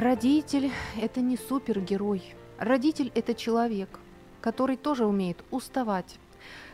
[0.06, 2.22] Родитель– это не супергерой.
[2.60, 3.90] Родитель– это человек,
[4.40, 6.20] который тоже умеет уставать,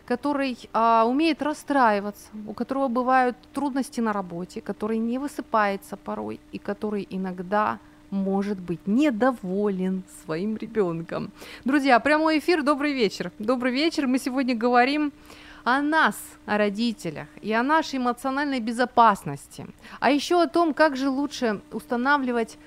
[0.05, 6.57] который а, умеет расстраиваться, у которого бывают трудности на работе, который не высыпается порой и
[6.57, 11.31] который иногда может быть недоволен своим ребенком.
[11.63, 13.31] Друзья, прямой эфир, добрый вечер.
[13.39, 14.07] Добрый вечер.
[14.07, 15.13] Мы сегодня говорим
[15.63, 19.67] о нас, о родителях и о нашей эмоциональной безопасности,
[20.01, 22.57] а еще о том, как же лучше устанавливать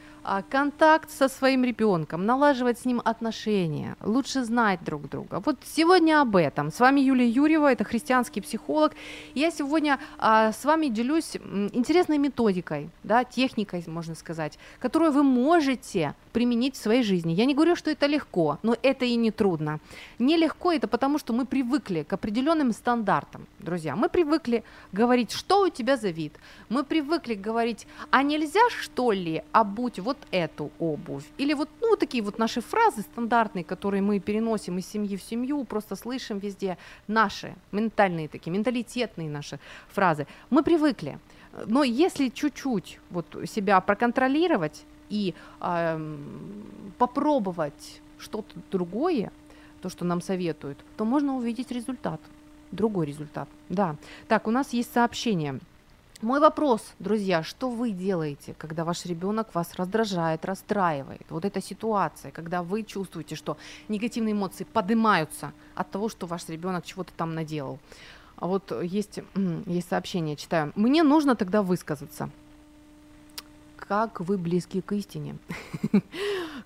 [0.51, 5.43] контакт со своим ребенком, налаживать с ним отношения, лучше знать друг друга.
[5.45, 6.71] Вот сегодня об этом.
[6.71, 8.93] С вами Юлия Юрьева, это христианский психолог.
[9.35, 11.37] Я сегодня а, с вами делюсь
[11.73, 17.33] интересной методикой, да, техникой, можно сказать, которую вы можете применить в своей жизни.
[17.33, 19.79] Я не говорю, что это легко, но это и не трудно.
[20.18, 23.94] Нелегко это потому, что мы привыкли к определенным стандартам, друзья.
[23.94, 26.33] Мы привыкли говорить, что у тебя за вид.
[26.68, 31.25] Мы привыкли говорить, а нельзя что ли обуть вот эту обувь?
[31.38, 35.62] Или вот, ну, такие вот наши фразы стандартные, которые мы переносим из семьи в семью,
[35.64, 36.77] просто слышим везде.
[37.07, 40.27] Наши, ментальные такие, менталитетные наши фразы.
[40.51, 41.20] Мы привыкли.
[41.66, 46.17] Но если чуть-чуть вот себя проконтролировать, и э,
[46.99, 49.33] попробовать что-то другое,
[49.81, 52.21] то, что нам советуют, то можно увидеть результат,
[52.73, 53.49] другой результат.
[53.69, 53.97] Да.
[54.29, 55.61] Так, у нас есть сообщение.
[56.23, 61.27] Мой вопрос, друзья, что вы делаете, когда ваш ребенок вас раздражает, расстраивает?
[61.29, 66.87] Вот эта ситуация, когда вы чувствуете, что негативные эмоции поднимаются от того, что ваш ребенок
[66.87, 67.79] чего-то там наделал.
[68.37, 69.21] А вот есть,
[69.67, 70.73] есть сообщение, читаю.
[70.77, 72.31] Мне нужно тогда высказаться
[73.88, 75.37] как вы близки к истине.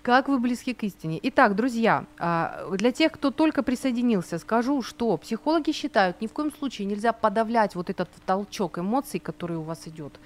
[0.02, 1.18] как вы близки к истине.
[1.24, 6.52] Итак, друзья, а, для тех, кто только присоединился, скажу, что психологи считают, ни в коем
[6.52, 10.18] случае нельзя подавлять вот этот толчок эмоций, который у вас идет.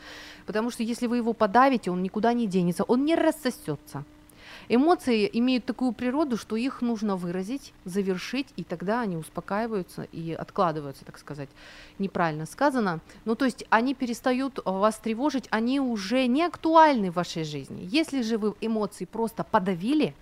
[0.46, 4.04] Потому что если вы его подавите, он никуда не денется, он не рассосется.
[4.74, 11.04] Эмоции имеют такую природу, что их нужно выразить, завершить, и тогда они успокаиваются и откладываются,
[11.04, 11.50] так сказать.
[11.98, 13.00] Неправильно сказано.
[13.26, 17.86] Ну, то есть они перестают вас тревожить, они уже не актуальны в вашей жизни.
[17.86, 20.14] Если же вы эмоции просто подавили,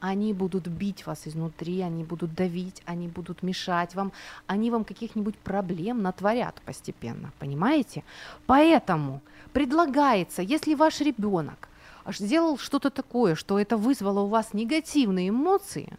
[0.00, 4.10] они будут бить вас изнутри, они будут давить, они будут мешать вам,
[4.48, 8.02] они вам каких-нибудь проблем натворят постепенно, понимаете?
[8.46, 9.20] Поэтому
[9.52, 11.68] предлагается, если ваш ребенок
[12.08, 15.92] сделал что-то такое, что это вызвало у вас негативные эмоции,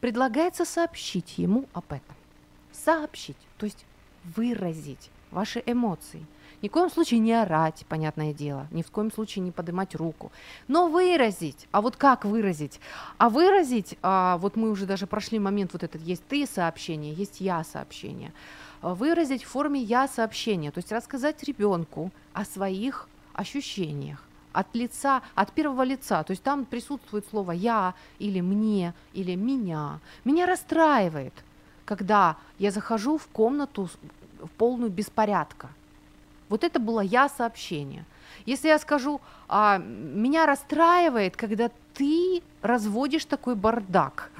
[0.00, 2.16] предлагается сообщить ему об этом.
[2.72, 3.84] Сообщить, то есть
[4.36, 6.24] выразить ваши эмоции.
[6.60, 10.32] Ни в коем случае не орать, понятное дело, ни в коем случае не поднимать руку,
[10.66, 11.68] но выразить.
[11.70, 12.80] А вот как выразить?
[13.16, 17.40] А выразить, а, вот мы уже даже прошли момент, вот этот есть ты сообщение, есть
[17.40, 18.32] я сообщение.
[18.82, 25.22] А, выразить в форме я сообщения, то есть рассказать ребенку о своих ощущениях от лица,
[25.34, 26.22] от первого лица.
[26.22, 30.00] То есть там присутствует слово «я» или «мне» или «меня».
[30.24, 31.34] Меня расстраивает,
[31.84, 33.88] когда я захожу в комнату
[34.40, 35.68] в полную беспорядка.
[36.48, 38.04] Вот это было «я» сообщение.
[38.46, 44.30] Если я скажу, а, меня расстраивает, когда ты разводишь такой бардак,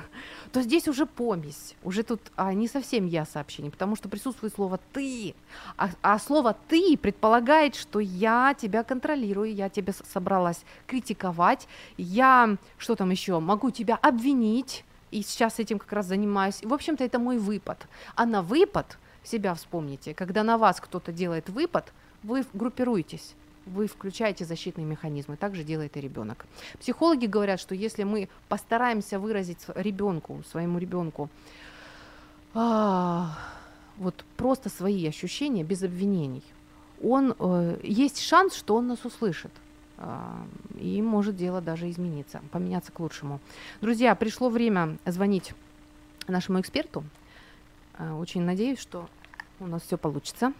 [0.48, 4.80] то здесь уже помесь, уже тут а, не совсем я сообщение, потому что присутствует слово
[4.92, 5.34] ты,
[5.76, 12.96] а, а слово ты предполагает, что я тебя контролирую, я тебя собралась критиковать, я что
[12.96, 16.62] там еще могу тебя обвинить, и сейчас этим как раз занимаюсь.
[16.62, 17.86] В общем-то, это мой выпад.
[18.14, 23.34] А на выпад себя вспомните, когда на вас кто-то делает выпад, вы группируетесь
[23.68, 25.36] вы включаете защитные механизмы.
[25.36, 26.46] Так же делает и ребенок.
[26.78, 31.28] Психологи говорят, что если мы постараемся выразить ребенку, своему ребенку,
[32.54, 33.38] а,
[33.96, 36.42] вот просто свои ощущения без обвинений,
[37.02, 39.52] он э, есть шанс, что он нас услышит.
[39.98, 40.44] А,
[40.78, 43.40] и может дело даже измениться, поменяться к лучшему.
[43.80, 45.54] Друзья, пришло время звонить
[46.28, 47.04] нашему эксперту.
[47.94, 49.08] А, очень надеюсь, что
[49.60, 50.52] у нас все получится.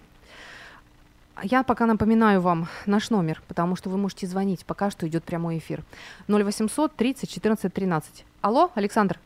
[1.43, 5.59] Я пока напоминаю вам наш номер, потому что вы можете звонить, пока что идет прямой
[5.59, 5.85] эфир.
[6.29, 8.25] 0800 30 14 13.
[8.41, 9.21] Алло, Александр?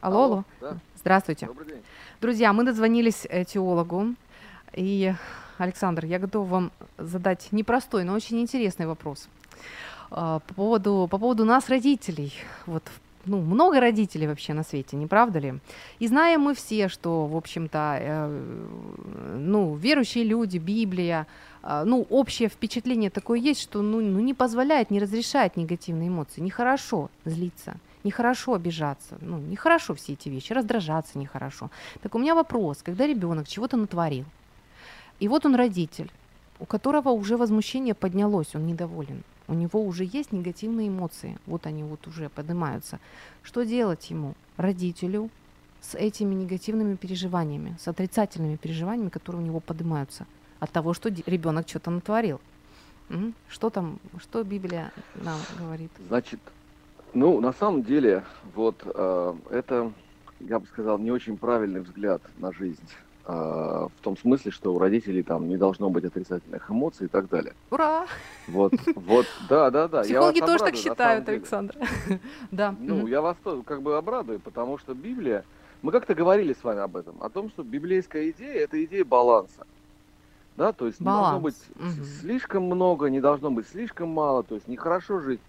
[0.00, 0.44] Алло, алло.
[0.60, 0.76] Да.
[0.96, 1.46] Здравствуйте.
[1.46, 1.82] Добрый день.
[2.20, 4.14] Друзья, мы дозвонились теологу.
[4.72, 5.12] И,
[5.58, 9.28] Александр, я готова вам задать непростой, но очень интересный вопрос.
[10.10, 12.32] А, по поводу, по поводу нас, родителей.
[12.66, 12.82] Вот
[13.26, 15.54] ну, много родителей вообще на свете, не правда ли?
[16.00, 21.26] И знаем мы все, что, в общем-то, э, ну, верующие люди, Библия,
[21.62, 26.40] э, ну, общее впечатление такое есть, что ну, ну, не позволяет, не разрешает негативные эмоции.
[26.40, 31.70] Нехорошо злиться, нехорошо обижаться, ну, нехорошо все эти вещи, раздражаться нехорошо.
[32.02, 34.24] Так у меня вопрос, когда ребенок чего-то натворил,
[35.20, 36.10] и вот он родитель,
[36.58, 41.82] у которого уже возмущение поднялось, он недоволен, у него уже есть негативные эмоции, вот они
[41.84, 42.98] вот уже поднимаются.
[43.42, 45.28] Что делать ему, родителю,
[45.82, 50.26] с этими негативными переживаниями, с отрицательными переживаниями, которые у него поднимаются
[50.58, 52.40] от того, что ребенок что-то натворил?
[53.48, 55.90] Что там, что Библия нам говорит?
[56.08, 56.40] Значит,
[57.12, 59.92] ну, на самом деле, вот э, это,
[60.40, 62.88] я бы сказал, не очень правильный взгляд на жизнь.
[63.24, 67.28] Э, в том смысле, что у родителей там не должно быть отрицательных эмоций и так
[67.28, 67.54] далее.
[67.70, 68.06] Ура!
[68.48, 70.02] Вот, вот, да, да, да.
[70.02, 71.76] Психологи тоже обрадую, так считают, Александр.
[72.50, 72.74] да.
[72.80, 75.44] Ну, я вас как бы обрадую, потому что Библия,
[75.82, 79.66] мы как-то говорили с вами об этом, о том, что библейская идея– это идея баланса.
[80.56, 81.20] Да, то есть Баланс.
[81.20, 82.04] не должно быть угу.
[82.20, 85.40] слишком много, не должно быть слишком мало, то есть нехорошо жить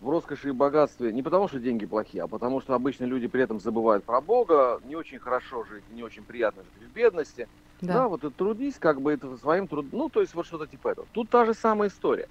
[0.00, 3.42] в роскоши и богатстве не потому, что деньги плохие, а потому что обычно люди при
[3.42, 7.48] этом забывают про Бога, не очень хорошо жить, не очень приятно жить в бедности.
[7.80, 10.66] Да, да вот и трудись как бы это своим трудом, ну, то есть вот что-то
[10.66, 11.06] типа этого.
[11.12, 12.28] Тут та же самая история.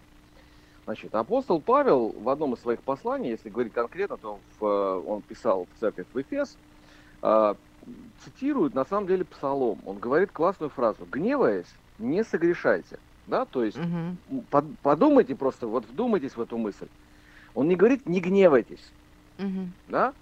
[0.85, 5.21] Значит, апостол Павел в одном из своих посланий, если говорить конкретно, то в, э, он
[5.23, 6.57] писал в церковь в Эфес,
[7.23, 7.55] э,
[8.23, 9.79] цитирует на самом деле псалом.
[9.85, 12.99] Он говорит классную фразу «Гневаясь, не согрешайте».
[13.27, 14.43] Да, то есть угу.
[14.51, 16.87] под, подумайте просто, вот вдумайтесь в эту мысль.
[17.55, 18.91] Он не говорит «не гневайтесь»,
[19.39, 19.69] угу.
[19.87, 20.13] да?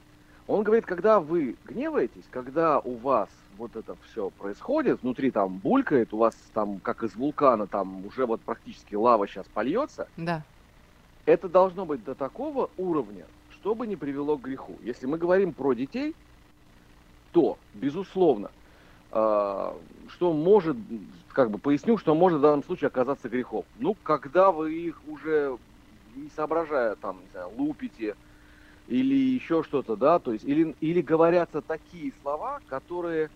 [0.48, 6.14] Он говорит, когда вы гневаетесь, когда у вас вот это все происходит, внутри там булькает,
[6.14, 10.44] у вас там, как из вулкана, там уже вот практически лава сейчас польется, да.
[11.26, 14.78] это должно быть до такого уровня, чтобы не привело к греху.
[14.84, 16.16] Если мы говорим про детей,
[17.32, 18.52] то, безусловно,
[19.12, 19.74] э,
[20.10, 20.76] что может,
[21.30, 23.64] как бы поясню, что может в данном случае оказаться грехом.
[23.80, 25.58] Ну, когда вы их уже
[26.16, 28.16] не соображая, там, не знаю, лупите
[28.88, 33.30] или еще что-то, да, то есть, или, или говорятся такие слова, которые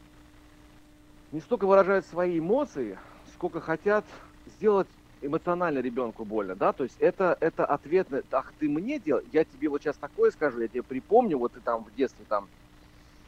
[1.32, 3.00] не столько выражают свои эмоции,
[3.34, 4.06] сколько хотят
[4.46, 4.88] сделать
[5.22, 9.44] эмоционально ребенку больно, да, то есть это, это ответ на, ах, ты мне делал, я
[9.44, 12.50] тебе вот сейчас такое скажу, я тебе припомню, вот ты там в детстве там,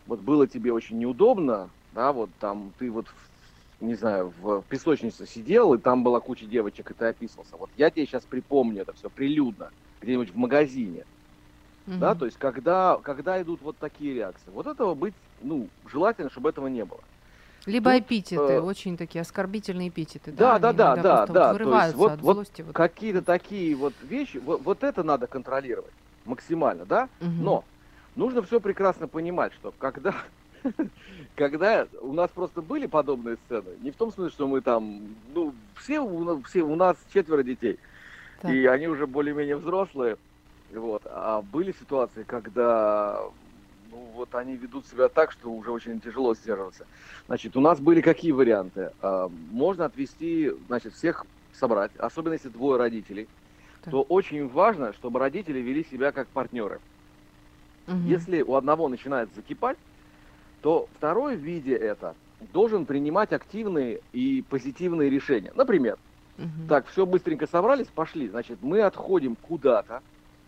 [0.05, 3.07] вот было тебе очень неудобно, да, вот там ты вот
[3.81, 7.55] не знаю, в песочнице сидел, и там была куча девочек, и ты описывался.
[7.57, 11.05] Вот я тебе сейчас припомню это все прилюдно, где-нибудь в магазине.
[11.87, 11.97] Угу.
[11.97, 14.51] Да, то есть когда, когда идут вот такие реакции.
[14.51, 16.99] Вот этого быть, ну, желательно, чтобы этого не было.
[17.65, 20.31] Либо Тут, эпитеты, э, очень такие оскорбительные эпитеты.
[20.31, 21.53] Да, да, да, да, да.
[21.53, 25.27] Вот то есть вот, вот, злости, вот какие-то такие вот вещи, вот, вот это надо
[25.27, 25.93] контролировать
[26.25, 27.09] максимально, да?
[27.21, 27.29] Угу.
[27.29, 27.65] Но
[28.15, 30.15] нужно все прекрасно понимать, что когда
[31.35, 35.53] когда у нас просто были подобные сцены, не в том смысле, что мы там, ну,
[35.75, 37.79] все у, все, у нас четверо детей,
[38.41, 38.51] так.
[38.51, 40.17] и они уже более-менее взрослые,
[40.73, 43.21] вот, а были ситуации, когда,
[43.91, 46.85] ну, вот они ведут себя так, что уже очень тяжело сдерживаться.
[47.27, 48.91] Значит, у нас были какие варианты?
[49.01, 53.27] А, можно отвести, значит, всех собрать, особенно если двое родителей,
[53.81, 53.91] так.
[53.91, 56.79] то очень важно, чтобы родители вели себя как партнеры.
[57.87, 57.97] Угу.
[58.05, 59.77] Если у одного начинает закипать,
[60.61, 62.15] то второй в виде это
[62.53, 65.51] должен принимать активные и позитивные решения.
[65.55, 65.97] Например,
[66.37, 66.67] угу.
[66.67, 70.01] так, все быстренько собрались, пошли, значит, мы отходим куда-то,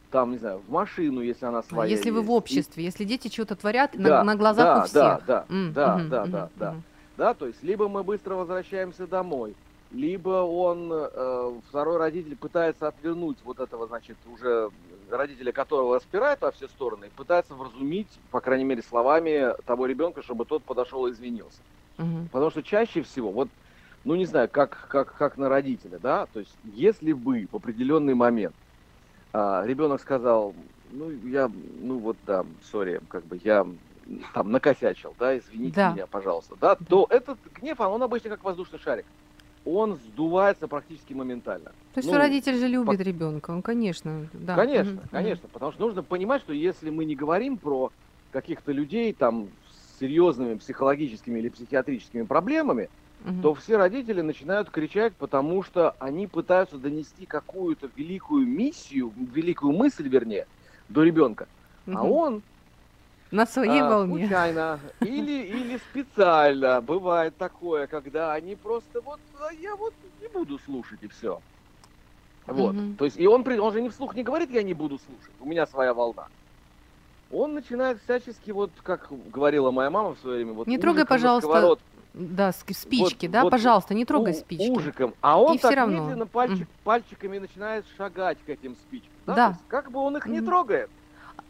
[0.09, 1.89] там, не знаю, в машину, если она своя.
[1.89, 2.16] Если есть.
[2.18, 2.86] вы в обществе, и...
[2.86, 4.93] если дети что-то творят да, на, на глазах да, у всех.
[4.93, 6.76] Да, да, mm, да, mm, да, mm, да, mm, да,
[7.18, 7.34] да.
[7.34, 9.55] То есть либо мы быстро возвращаемся домой,
[9.91, 14.70] либо он, э, второй родитель пытается отвернуть вот этого, значит, уже
[15.18, 20.22] родители которого распирают во все стороны, и пытаются вразумить, по крайней мере, словами того ребенка,
[20.22, 21.59] чтобы тот подошел и извинился.
[21.97, 22.30] Угу.
[22.32, 23.49] Потому что чаще всего, вот,
[24.03, 28.16] ну не знаю, как, как, как на родителя, да, то есть если бы в определенный
[28.16, 28.55] момент
[29.34, 30.53] а, ребенок сказал,
[30.91, 31.49] ну я,
[31.82, 33.66] ну вот да, сори, как бы я
[34.34, 35.93] там накосячил, да, извините да.
[35.93, 39.05] меня, пожалуйста, да, да, то этот гнев, он обычно как воздушный шарик
[39.66, 41.72] он сдувается практически моментально.
[41.94, 43.02] То есть ну, родитель же любит по...
[43.02, 44.56] ребенка, он, конечно, да.
[44.56, 45.10] Конечно, угу.
[45.12, 47.92] конечно, потому что нужно понимать, что если мы не говорим про
[48.32, 52.89] каких-то людей там с серьезными психологическими или психиатрическими проблемами,
[53.26, 53.42] угу.
[53.42, 60.08] то все родители начинают кричать, потому что они пытаются донести какую-то великую миссию, великую мысль,
[60.08, 60.48] вернее,
[60.88, 61.48] до ребенка.
[61.88, 61.98] Угу.
[61.98, 62.42] А он
[63.32, 64.28] на своей а, волне.
[64.28, 64.80] Случайно.
[65.02, 66.82] Или, или специально.
[66.82, 71.42] Бывает такое, когда они просто вот, а я вот не буду слушать и все.
[72.52, 72.76] Вот.
[72.76, 72.95] Угу.
[72.97, 75.45] То есть, и он, он же не вслух не говорит, я не буду слушать, у
[75.45, 76.28] меня своя волна.
[77.32, 81.78] Он начинает всячески, вот как говорила моя мама в свое время, вот Не трогай, пожалуйста,
[82.14, 84.70] да, спички, вот, да, вот пожалуйста, не трогай у, спички.
[84.70, 85.14] Ужиком.
[85.22, 86.04] А он и так все равно.
[86.04, 86.84] медленно пальчик, mm.
[86.84, 89.12] пальчиками начинает шагать к этим спичкам.
[89.26, 89.36] Да.
[89.36, 89.47] да.
[89.49, 90.32] Есть, как бы он их mm.
[90.32, 90.89] не трогает.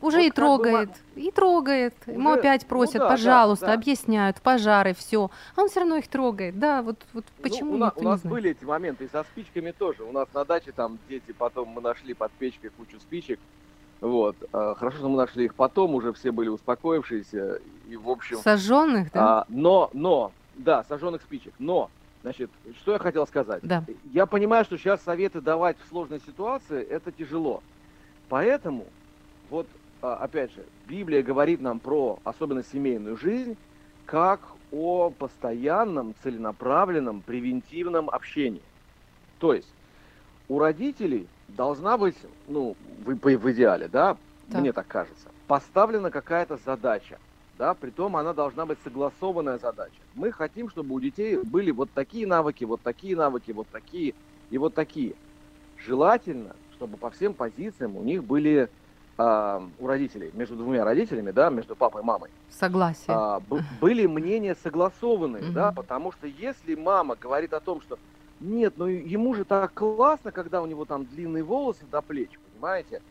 [0.02, 1.22] Уже вот и трогает, бы...
[1.22, 1.94] и трогает.
[2.06, 2.16] Уже...
[2.16, 3.80] Ему опять просят, ну, да, пожалуйста, да, да.
[3.80, 5.30] объясняют, пожары, все.
[5.56, 6.60] А он все равно их трогает.
[6.60, 9.24] Да, вот, вот ну, почему ну, у, нас, у нас были эти моменты и со
[9.24, 10.04] спичками тоже.
[10.04, 13.40] У нас на даче там дети, потом мы нашли под печкой кучу спичек.
[14.02, 14.36] Вот.
[14.52, 17.62] А, хорошо, что мы нашли их потом, уже все были успокоившиеся.
[17.88, 18.38] И, в общем...
[18.38, 19.42] Сожженных, да?
[19.42, 21.54] А, но, но, да, сожженных спичек.
[21.60, 21.90] Но,
[22.24, 23.62] значит, что я хотел сказать?
[23.62, 23.86] Да.
[24.12, 27.62] Я понимаю, что сейчас советы давать в сложной ситуации, это тяжело.
[28.28, 28.88] Поэтому,
[29.50, 29.68] вот
[30.02, 33.58] опять же, Библия говорит нам про особенно семейную жизнь,
[34.06, 34.42] как
[34.72, 38.62] о постоянном, целенаправленном, превентивном общении.
[39.40, 39.72] То есть
[40.48, 42.16] у родителей должна быть,
[42.48, 42.76] ну,
[43.06, 44.18] в, в идеале, да,
[44.52, 44.62] так.
[44.62, 47.20] мне так кажется, поставлена какая-то задача,
[47.58, 49.94] да, притом она должна быть согласованная задача.
[50.16, 54.14] Мы хотим, чтобы у детей были вот такие навыки, вот такие навыки, вот такие
[54.50, 55.14] и вот такие.
[55.78, 58.70] Желательно, чтобы по всем позициям у них были
[59.22, 62.30] а, у родителей, между двумя родителями, да, между папой и мамой.
[62.50, 63.16] Согласие.
[63.16, 68.00] А, б- были мнения согласованные, да, потому что если мама говорит о том, что
[68.40, 73.02] нет, ну ему же так классно, когда у него там длинные волосы до плеч, понимаете?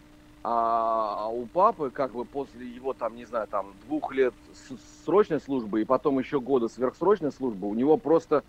[0.42, 4.34] А, а у папы, как бы после его там, не знаю, там двух лет
[5.04, 8.42] срочной службы и потом еще года сверхсрочной службы, у него просто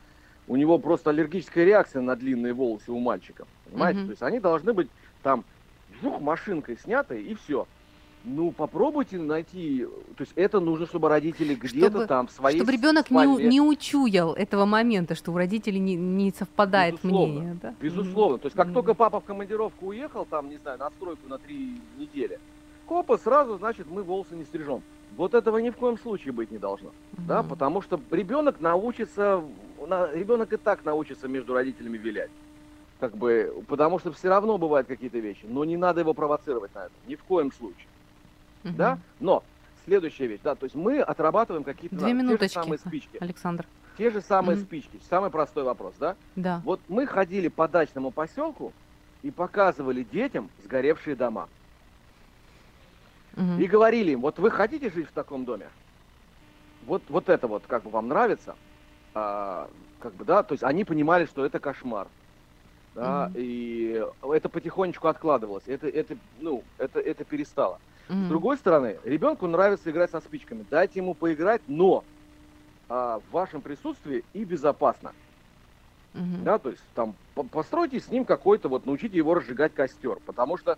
[0.47, 3.99] у него просто аллергическая реакция на длинные волосы у мальчика, понимаете?
[3.99, 4.05] Mm-hmm.
[4.05, 4.88] То есть они должны быть
[5.22, 5.45] там
[6.02, 7.68] жух машинкой снятой и все.
[8.24, 13.10] Ну, попробуйте найти, то есть это нужно, чтобы родители где-то там в своей Чтобы ребенок
[13.10, 17.58] не, не учуял этого момента, что у родителей не, не совпадает безусловно, мнение.
[17.60, 17.74] Да?
[17.82, 18.38] Безусловно.
[18.38, 18.74] То есть как mm-hmm.
[18.74, 22.39] только папа в командировку уехал, там, не знаю, на стройку на три недели,
[22.86, 24.84] копа сразу, значит, мы волосы не стрижем.
[25.18, 26.89] Вот этого ни в коем случае быть не должно.
[26.89, 27.26] Mm-hmm.
[27.28, 29.43] Да, потому что ребенок научится,
[30.14, 32.30] ребенок и так научится между родителями вилять
[33.02, 36.86] как бы, потому что все равно бывают какие-то вещи, но не надо его провоцировать на
[36.86, 37.88] это, ни в коем случае,
[38.64, 38.74] угу.
[38.78, 39.43] да, но
[39.86, 43.66] следующая вещь, да, то есть мы отрабатываем какие-то Две те же самые спички, Александр,
[43.97, 44.66] те же самые угу.
[44.66, 48.72] спички, самый простой вопрос, да, да, вот мы ходили по дачному поселку
[49.24, 51.49] и показывали детям сгоревшие дома,
[53.36, 53.58] угу.
[53.58, 55.70] и говорили им, вот вы хотите жить в таком доме,
[56.86, 58.56] вот вот это вот как бы вам нравится,
[59.16, 59.68] а,
[59.99, 62.08] как бы да, то есть они понимали, что это кошмар
[62.96, 63.42] да, mm-hmm.
[63.42, 67.80] и это потихонечку откладывалось, это, это, ну, это, это перестало.
[68.10, 68.26] Mm-hmm.
[68.26, 72.04] С другой стороны, ребенку нравится играть со спичками, дайте ему поиграть, но
[72.89, 75.14] а, в вашем присутствии и безопасно.
[76.14, 76.44] Mm-hmm.
[76.44, 77.16] Да, то есть там
[77.52, 80.78] постройте с ним какой-то, вот научите его разжигать костер, потому что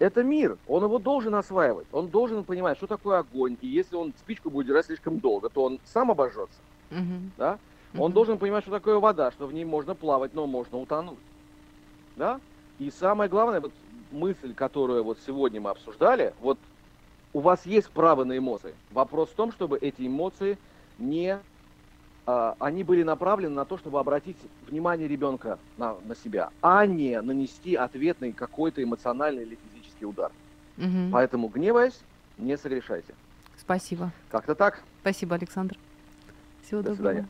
[0.00, 4.12] это мир, он его должен осваивать, он должен понимать, что такое огонь, и если он
[4.18, 6.58] спичку будет держать слишком долго, то он сам обожжется,
[6.90, 7.30] mm-hmm.
[7.38, 7.60] да,
[7.96, 8.14] он mm-hmm.
[8.14, 11.20] должен понимать, что такое вода, что в ней можно плавать, но можно утонуть
[12.16, 12.40] да?
[12.78, 13.72] И самое главное, вот
[14.10, 16.58] мысль, которую вот сегодня мы обсуждали, вот
[17.32, 18.74] у вас есть право на эмоции.
[18.92, 20.58] Вопрос в том, чтобы эти эмоции
[20.98, 21.38] не
[22.26, 24.36] а, они были направлены на то, чтобы обратить
[24.68, 30.32] внимание ребенка на, на себя, а не нанести ответный какой-то эмоциональный или физический удар.
[30.78, 31.10] Угу.
[31.12, 32.00] Поэтому, гневаясь,
[32.38, 33.14] не согрешайте.
[33.58, 34.10] Спасибо.
[34.30, 34.82] Как-то так.
[35.02, 35.76] Спасибо, Александр.
[36.62, 37.10] Всего До доброго.
[37.10, 37.28] Свидания.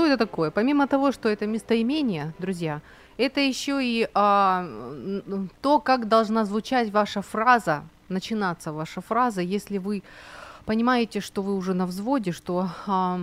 [0.00, 0.50] Что это такое?
[0.50, 2.80] Помимо того, что это местоимение, друзья,
[3.18, 4.66] это еще и а,
[5.60, 10.02] то, как должна звучать ваша фраза, начинаться ваша фраза, если вы
[10.64, 13.20] понимаете, что вы уже на взводе, что а,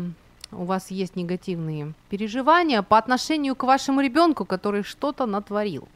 [0.52, 5.88] у вас есть негативные переживания по отношению к вашему ребенку, который что-то натворил.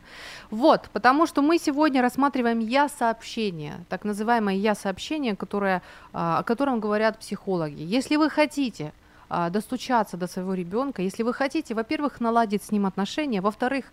[0.50, 7.20] Вот, потому что мы сегодня рассматриваем я-сообщение, так называемое я-сообщение, которое, а, о котором говорят
[7.20, 7.84] психологи.
[7.84, 8.94] Если вы хотите
[9.34, 13.86] а, достучаться до своего ребенка, если вы хотите, во-первых, наладить с ним отношения, во-вторых,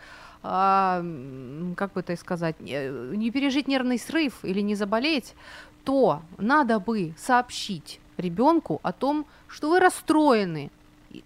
[0.42, 1.00] а,
[1.76, 5.36] как бы это сказать, не пережить нервный срыв или не заболеть,
[5.84, 10.72] то надо бы сообщить ребенку о том, что вы расстроены,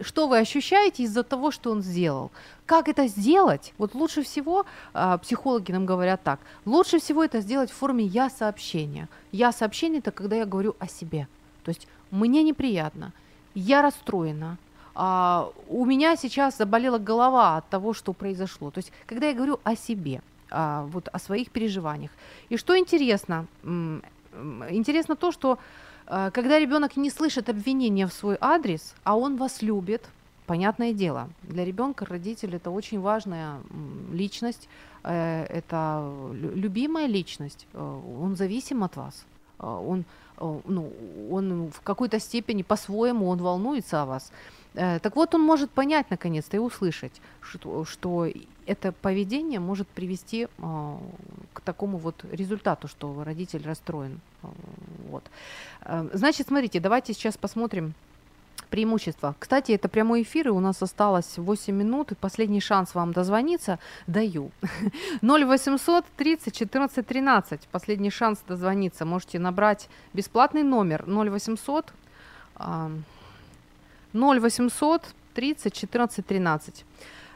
[0.02, 2.30] что вы ощущаете из-за того, что он сделал.
[2.66, 3.72] Как это сделать?
[3.78, 9.08] Вот лучше всего, э, психологи нам говорят так, лучше всего это сделать в форме я-сообщения.
[9.32, 11.28] Я-сообщение– это когда я говорю о себе.
[11.64, 13.14] То есть мне неприятно,
[13.54, 14.58] я расстроена,
[14.94, 18.70] а, у меня сейчас заболела голова от того, что произошло.
[18.70, 22.10] То есть когда я говорю о себе, а, вот о своих переживаниях.
[22.50, 25.58] И что интересно, интересно то, что
[26.06, 30.08] а, когда ребенок не слышит обвинения в свой адрес, а он вас любит,
[30.46, 33.60] понятное дело, для ребенка родитель это очень важная
[34.12, 34.68] личность,
[35.04, 39.24] э, это любимая личность, э, он зависим от вас,
[39.58, 40.04] э, он,
[40.64, 40.92] ну,
[41.30, 44.32] он в какой-то степени по-своему он волнуется о вас.
[44.74, 48.26] Так вот, он может понять наконец-то и услышать, что, что
[48.66, 50.96] это поведение может привести э,
[51.52, 54.20] к такому вот результату, что родитель расстроен.
[55.08, 55.24] Вот.
[55.82, 57.94] Э, значит, смотрите, давайте сейчас посмотрим
[58.72, 59.34] преимущества.
[59.38, 63.78] Кстати, это прямой эфир, и у нас осталось 8 минут, и последний шанс вам дозвониться
[64.06, 64.50] даю.
[65.20, 69.04] 0800 30 14 13, последний шанс дозвониться.
[69.04, 71.92] Можете набрать бесплатный номер 0800
[74.14, 75.02] 0800
[75.34, 76.84] 30 14 13.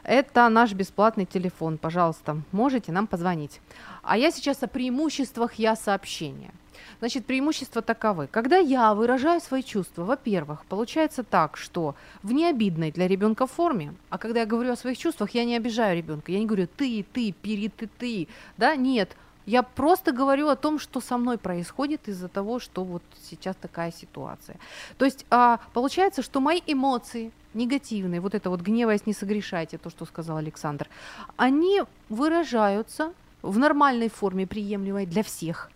[0.03, 3.61] Это наш бесплатный телефон, пожалуйста, можете нам позвонить.
[4.01, 6.51] А я сейчас о преимуществах я сообщения.
[6.99, 8.27] Значит, преимущества таковы.
[8.27, 14.17] Когда я выражаю свои чувства, во-первых, получается так, что в необидной для ребенка форме, а
[14.17, 17.31] когда я говорю о своих чувствах, я не обижаю ребенка, я не говорю ты, ты,
[17.31, 19.15] пери, ты, ты, да, нет,
[19.47, 23.91] я просто говорю о том, что со мной происходит из-за того, что вот сейчас такая
[23.91, 24.57] ситуация.
[24.97, 29.89] То есть а, получается, что мои эмоции негативные, вот это вот гневаясь не согрешайте, то,
[29.89, 30.89] что сказал Александр,
[31.37, 35.71] они выражаются в нормальной форме, приемлемой для всех.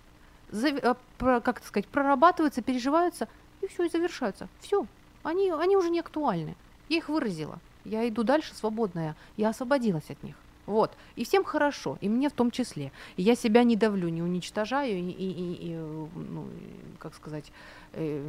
[0.52, 3.28] Э, как сказать, прорабатываются, переживаются,
[3.62, 4.48] и все, и завершаются.
[4.60, 4.86] Все,
[5.24, 6.56] они, они уже не актуальны.
[6.90, 7.60] Я их выразила.
[7.86, 9.16] Я иду дальше свободная.
[9.38, 10.36] Я освободилась от них.
[10.66, 10.92] Вот.
[11.16, 12.92] И всем хорошо, и мне в том числе.
[13.18, 16.48] И я себя не давлю, не уничтожаю, и, и, и, и ну,
[17.00, 17.52] как сказать,
[17.94, 18.24] э,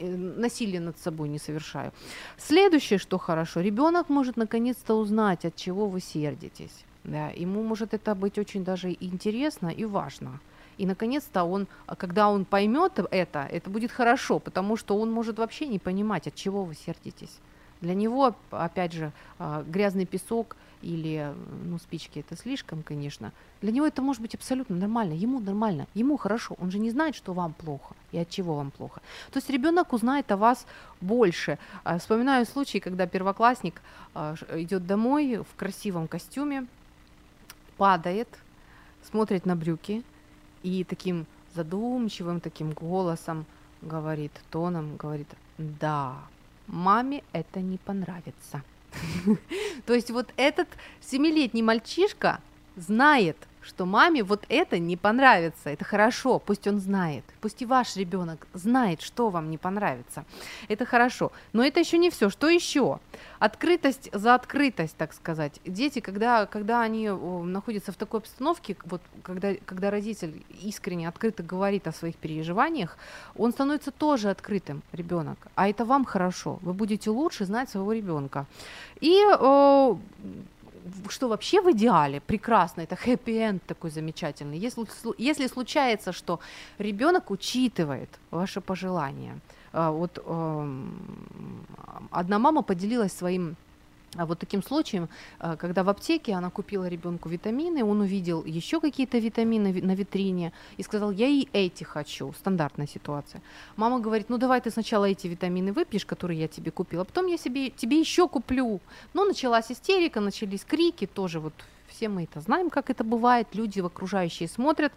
[0.00, 1.92] э, насилие над собой не совершаю.
[2.36, 6.84] Следующее, что хорошо, ребенок может наконец-то узнать, от чего вы сердитесь.
[7.04, 10.40] Да, ему может это быть очень даже интересно и важно.
[10.78, 11.66] И наконец-то он,
[11.98, 16.34] когда он поймет это, это будет хорошо, потому что он может вообще не понимать, от
[16.34, 17.40] чего вы сердитесь.
[17.80, 21.32] Для него, опять же, а, грязный песок или
[21.64, 23.32] ну, спички это слишком, конечно.
[23.60, 25.12] Для него это может быть абсолютно нормально.
[25.12, 26.56] Ему нормально, ему хорошо.
[26.60, 29.00] Он же не знает, что вам плохо и от чего вам плохо.
[29.32, 30.66] То есть ребенок узнает о вас
[31.00, 31.58] больше.
[31.84, 33.80] А, вспоминаю случай, когда первоклассник
[34.14, 36.66] а, идет домой в красивом костюме,
[37.76, 38.28] падает,
[39.02, 40.04] смотрит на брюки
[40.62, 43.46] и таким задумчивым таким голосом
[43.82, 46.16] говорит, тоном говорит, да,
[46.66, 48.62] маме это не понравится.
[49.86, 50.68] То есть вот этот
[51.00, 52.40] семилетний мальчишка
[52.76, 53.36] знает,
[53.68, 55.70] что маме вот это не понравится.
[55.70, 57.24] Это хорошо, пусть он знает.
[57.40, 60.24] Пусть и ваш ребенок знает, что вам не понравится.
[60.68, 61.30] Это хорошо.
[61.52, 62.30] Но это еще не все.
[62.30, 62.98] Что еще?
[63.38, 65.60] Открытость за открытость, так сказать.
[65.64, 71.86] Дети, когда, когда они находятся в такой обстановке, вот когда, когда родитель искренне, открыто говорит
[71.86, 72.96] о своих переживаниях,
[73.36, 75.38] он становится тоже открытым, ребенок.
[75.54, 76.58] А это вам хорошо.
[76.62, 78.46] Вы будете лучше знать своего ребенка.
[79.00, 79.22] И
[81.08, 84.58] что вообще в идеале прекрасно, это хэппи-энд такой замечательный.
[84.58, 84.84] Если,
[85.18, 86.40] если случается, что
[86.78, 89.38] ребенок учитывает ваши пожелания,
[89.72, 91.66] а, вот эм,
[92.10, 93.56] одна мама поделилась своим
[94.16, 95.08] а вот таким случаем,
[95.40, 100.52] э, когда в аптеке она купила ребенку витамины, он увидел еще какие-то витамины на витрине
[100.78, 102.32] и сказал, я и эти хочу.
[102.32, 103.42] Стандартная ситуация.
[103.76, 107.36] Мама говорит, ну давай ты сначала эти витамины выпьешь, которые я тебе купила, потом я
[107.36, 108.80] себе, тебе еще куплю.
[109.12, 111.52] Но началась истерика, начались крики, тоже вот
[111.88, 114.92] все мы это знаем, как это бывает, люди окружающие смотрят.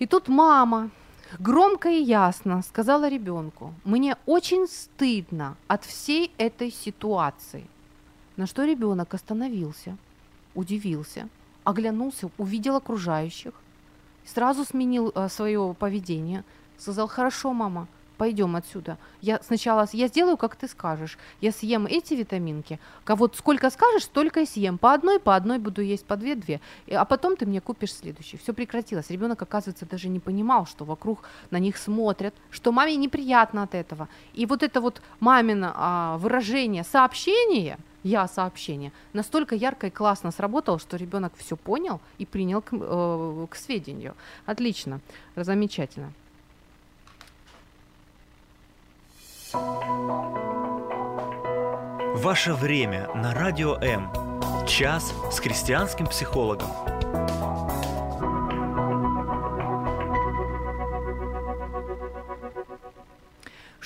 [0.00, 0.90] И тут мама
[1.38, 7.68] громко и ясно сказала ребенку, мне очень стыдно от всей этой ситуации–
[8.36, 9.96] на что ребенок остановился,
[10.54, 11.28] удивился,
[11.64, 13.52] оглянулся, увидел окружающих,
[14.24, 16.44] сразу сменил э, свое поведение,
[16.78, 18.98] сказал, хорошо, мама, пойдем отсюда.
[19.20, 21.18] Я сначала я сделаю, как ты скажешь.
[21.40, 22.78] Я съем эти витаминки.
[23.06, 24.78] Вот сколько скажешь, столько и съем.
[24.78, 26.60] По одной, по одной буду есть, по две, две.
[26.90, 28.36] А потом ты мне купишь следующий.
[28.36, 29.10] Все прекратилось.
[29.10, 34.08] Ребенок, оказывается, даже не понимал, что вокруг на них смотрят, что маме неприятно от этого.
[34.34, 40.78] И вот это вот мамино а, выражение, сообщение, я сообщение, настолько ярко и классно сработало,
[40.78, 44.14] что ребенок все понял и принял к, э, к сведению.
[44.46, 45.00] Отлично,
[45.34, 46.12] замечательно.
[52.14, 54.10] Ваше время на радио М.
[54.66, 56.68] Час с христианским психологом.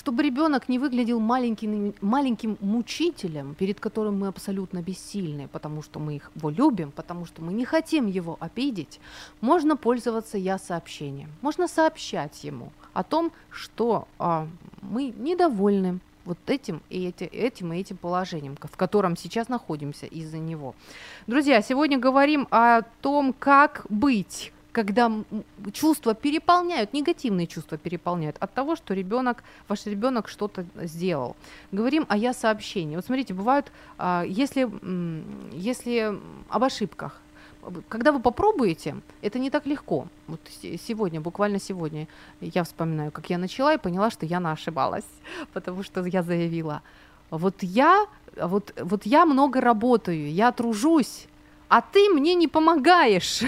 [0.00, 6.22] Чтобы ребенок не выглядел маленьким, маленьким мучителем, перед которым мы абсолютно бессильны, потому что мы
[6.34, 8.98] его любим, потому что мы не хотим его обидеть,
[9.42, 11.28] можно пользоваться я сообщением.
[11.42, 14.48] Можно сообщать ему о том, что а,
[14.80, 20.38] мы недовольны вот этим и эти, этим и этим положением, в котором сейчас находимся из-за
[20.38, 20.74] него.
[21.26, 25.10] Друзья, сегодня говорим о том, как быть когда
[25.72, 31.36] чувства переполняют, негативные чувства переполняют от того, что ребенок, ваш ребенок что-то сделал.
[31.72, 32.96] Говорим о я сообщении.
[32.96, 34.68] Вот смотрите, бывают, а, если,
[35.52, 36.18] если
[36.48, 37.20] об ошибках,
[37.88, 40.06] когда вы попробуете, это не так легко.
[40.26, 40.40] Вот
[40.86, 42.06] сегодня, буквально сегодня,
[42.40, 45.04] я вспоминаю, как я начала и поняла, что я ошибалась,
[45.52, 46.82] потому что я заявила,
[47.30, 48.06] вот я,
[48.36, 51.26] вот, вот я много работаю, я тружусь,
[51.70, 53.40] а ты мне не помогаешь.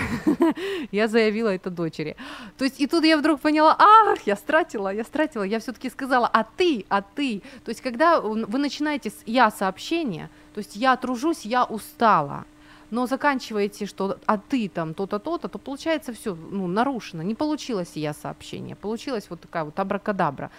[0.93, 2.17] я заявила это дочери.
[2.57, 6.31] То есть и тут я вдруг поняла, ах, я стратила, я стратила, я все-таки сказала,
[6.33, 7.43] а ты, а ты.
[7.65, 12.45] То есть когда вы начинаете с я сообщения, то есть я тружусь, я устала,
[12.93, 17.23] но заканчиваете, что а ты там то-то, то-то, то получается все ну, нарушено.
[17.23, 20.51] Не получилось я сообщение, получилось вот такая вот абракадабра.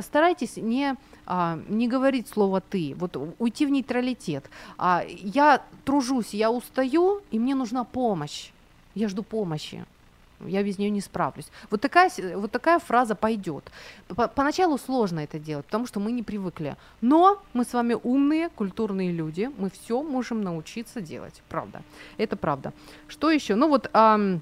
[0.00, 0.96] Старайтесь не,
[1.26, 4.50] а, не говорить слово ты, вот уйти в нейтралитет.
[4.78, 8.50] А, я тружусь, я устаю, и мне нужна помощь.
[8.96, 9.86] Я жду помощи
[10.46, 11.46] я без нее не справлюсь.
[11.70, 13.70] Вот такая, вот такая фраза пойдет.
[14.34, 16.76] Поначалу сложно это делать, потому что мы не привыкли.
[17.00, 21.82] Но мы с вами умные, культурные люди, мы все можем научиться делать, правда.
[22.18, 22.72] Это правда.
[23.08, 23.54] Что еще?
[23.54, 23.90] Ну вот...
[23.92, 24.40] Ам,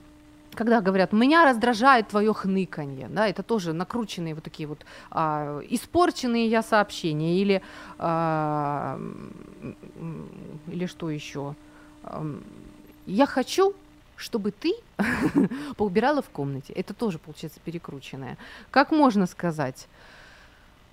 [0.55, 6.49] когда говорят, меня раздражает твое хныканье, да, это тоже накрученные вот такие вот а, испорченные
[6.49, 7.63] я сообщения или
[7.99, 9.01] а,
[10.67, 11.55] или что еще?
[13.07, 13.75] Я хочу,
[14.19, 14.75] чтобы ты
[15.77, 16.73] поубирала в комнате.
[16.75, 18.37] Это тоже, получается, перекрученное.
[18.71, 19.89] Как можно сказать?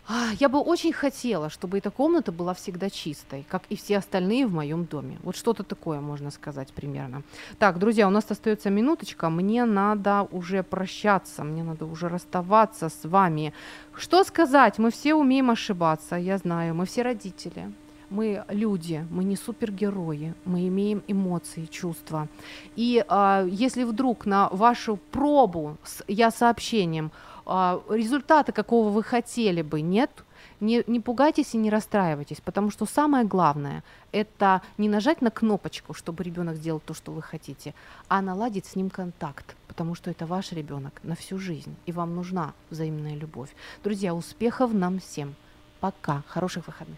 [0.07, 4.45] «А, я бы очень хотела, чтобы эта комната была всегда чистой, как и все остальные
[4.45, 5.17] в моем доме.
[5.23, 7.23] Вот что-то такое можно сказать примерно.
[7.57, 9.31] Так, друзья, у нас остается минуточка.
[9.31, 13.51] Мне надо уже прощаться, мне надо уже расставаться с вами.
[13.95, 14.77] Что сказать?
[14.77, 17.73] Мы все умеем ошибаться, я знаю, мы все родители
[18.09, 22.27] мы люди, мы не супергерои, мы имеем эмоции, чувства.
[22.75, 27.11] И а, если вдруг на вашу пробу с я сообщением
[27.45, 30.11] а, результата, какого вы хотели бы, нет,
[30.59, 35.93] не, не пугайтесь и не расстраивайтесь, потому что самое главное– это не нажать на кнопочку,
[35.93, 37.73] чтобы ребенок сделал то, что вы хотите,
[38.07, 42.15] а наладить с ним контакт, потому что это ваш ребенок на всю жизнь, и вам
[42.15, 43.49] нужна взаимная любовь.
[43.83, 45.35] Друзья, успехов нам всем.
[45.79, 46.23] Пока.
[46.27, 46.97] Хороших выходных.